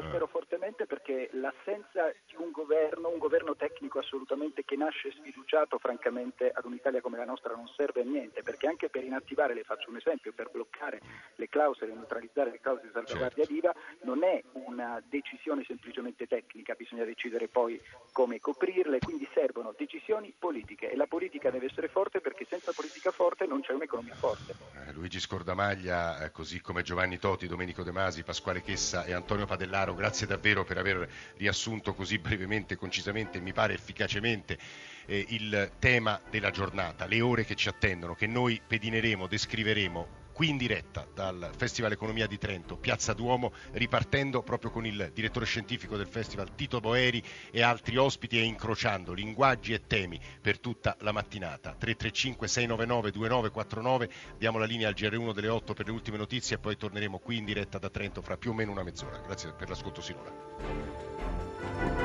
lo 0.00 0.08
spero 0.08 0.26
fortemente 0.26 0.86
perché 0.86 1.28
l'assenza 1.32 2.10
di 2.26 2.34
un 2.36 2.50
governo, 2.50 3.08
un 3.08 3.18
governo 3.18 3.54
tecnico 3.54 3.98
assolutamente 3.98 4.64
che 4.64 4.76
nasce 4.76 5.12
sfiduciato, 5.12 5.78
francamente 5.78 6.50
ad 6.50 6.64
un'Italia 6.64 7.00
come 7.00 7.18
la 7.18 7.24
nostra 7.24 7.54
non 7.54 7.68
serve 7.68 8.00
a 8.00 8.04
niente, 8.04 8.42
perché 8.42 8.66
anche 8.66 8.88
per 8.88 9.04
inattivare, 9.04 9.54
le 9.54 9.62
faccio 9.62 9.90
un 9.90 9.96
esempio, 9.96 10.32
per 10.32 10.50
bloccare 10.50 11.00
le 11.36 11.48
clausole, 11.48 11.92
neutralizzare 11.92 12.50
le 12.50 12.60
clausole 12.60 12.86
di 12.86 12.92
salvaguardia 12.92 13.44
certo. 13.44 13.52
d'IVA, 13.52 13.74
non 14.02 14.24
è 14.24 14.42
una 14.52 15.02
decisione 15.06 15.64
semplicemente 15.64 16.26
tecnica, 16.26 16.74
bisogna 16.74 17.04
decidere 17.04 17.48
poi 17.48 17.80
come 18.12 18.40
coprirle, 18.40 18.98
quindi 19.00 19.28
servono 19.34 19.74
decisioni 19.76 20.32
politiche 20.36 20.90
e 20.90 20.96
la 20.96 21.06
politica 21.06 21.50
deve 21.50 21.66
essere 21.66 21.88
forte 21.88 22.20
perché 22.20 22.46
senza 22.48 22.72
politica 22.72 23.10
forte 23.10 23.46
non 23.46 23.60
c'è 23.60 23.72
un'economia 23.72 24.14
forte. 24.14 24.54
Eh, 24.86 24.92
Luigi 24.92 25.20
Scordamaglia, 25.20 26.24
eh, 26.24 26.30
così 26.30 26.60
come 26.60 26.82
Giovanni 26.82 27.18
Toti, 27.18 27.46
Domenico 27.46 27.82
De 27.82 27.92
Masi, 27.92 28.22
Pasquale 28.22 28.62
Chessa 28.62 29.04
e 29.04 29.12
Antonio 29.12 29.46
Padellani 29.46 29.89
Stellaro, 29.90 29.94
grazie 29.94 30.26
davvero 30.26 30.64
per 30.64 30.78
aver 30.78 31.08
riassunto 31.36 31.94
così 31.94 32.18
brevemente, 32.18 32.76
concisamente 32.76 33.38
e 33.38 33.40
mi 33.40 33.52
pare 33.52 33.74
efficacemente 33.74 34.58
eh, 35.06 35.24
il 35.28 35.72
tema 35.78 36.20
della 36.30 36.50
giornata, 36.50 37.06
le 37.06 37.20
ore 37.20 37.44
che 37.44 37.56
ci 37.56 37.68
attendono, 37.68 38.14
che 38.14 38.26
noi 38.26 38.60
pedineremo, 38.64 39.26
descriveremo 39.26 40.18
qui 40.40 40.48
in 40.48 40.56
diretta 40.56 41.06
dal 41.12 41.50
Festival 41.54 41.92
Economia 41.92 42.26
di 42.26 42.38
Trento, 42.38 42.78
Piazza 42.78 43.12
Duomo, 43.12 43.52
ripartendo 43.72 44.42
proprio 44.42 44.70
con 44.70 44.86
il 44.86 45.10
direttore 45.12 45.44
scientifico 45.44 45.98
del 45.98 46.06
festival 46.06 46.54
Tito 46.54 46.80
Boeri 46.80 47.22
e 47.50 47.60
altri 47.60 47.98
ospiti 47.98 48.38
e 48.38 48.44
incrociando 48.44 49.12
linguaggi 49.12 49.74
e 49.74 49.86
temi 49.86 50.18
per 50.40 50.58
tutta 50.58 50.96
la 51.00 51.12
mattinata. 51.12 51.74
335 51.76 52.48
699 52.48 53.10
2949, 53.10 54.10
diamo 54.38 54.56
la 54.56 54.64
linea 54.64 54.88
al 54.88 54.94
GR1 54.94 55.34
delle 55.34 55.48
8 55.48 55.74
per 55.74 55.84
le 55.84 55.92
ultime 55.92 56.16
notizie 56.16 56.56
e 56.56 56.58
poi 56.58 56.78
torneremo 56.78 57.18
qui 57.18 57.36
in 57.36 57.44
diretta 57.44 57.76
da 57.76 57.90
Trento 57.90 58.22
fra 58.22 58.38
più 58.38 58.52
o 58.52 58.54
meno 58.54 58.72
una 58.72 58.82
mezz'ora. 58.82 59.18
Grazie 59.18 59.52
per 59.52 59.68
l'ascolto 59.68 60.00
sinora. 60.00 61.99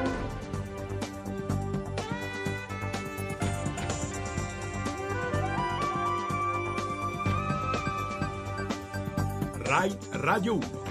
Rai 9.65 9.97
Radio 10.11 10.53
1. 10.59 10.84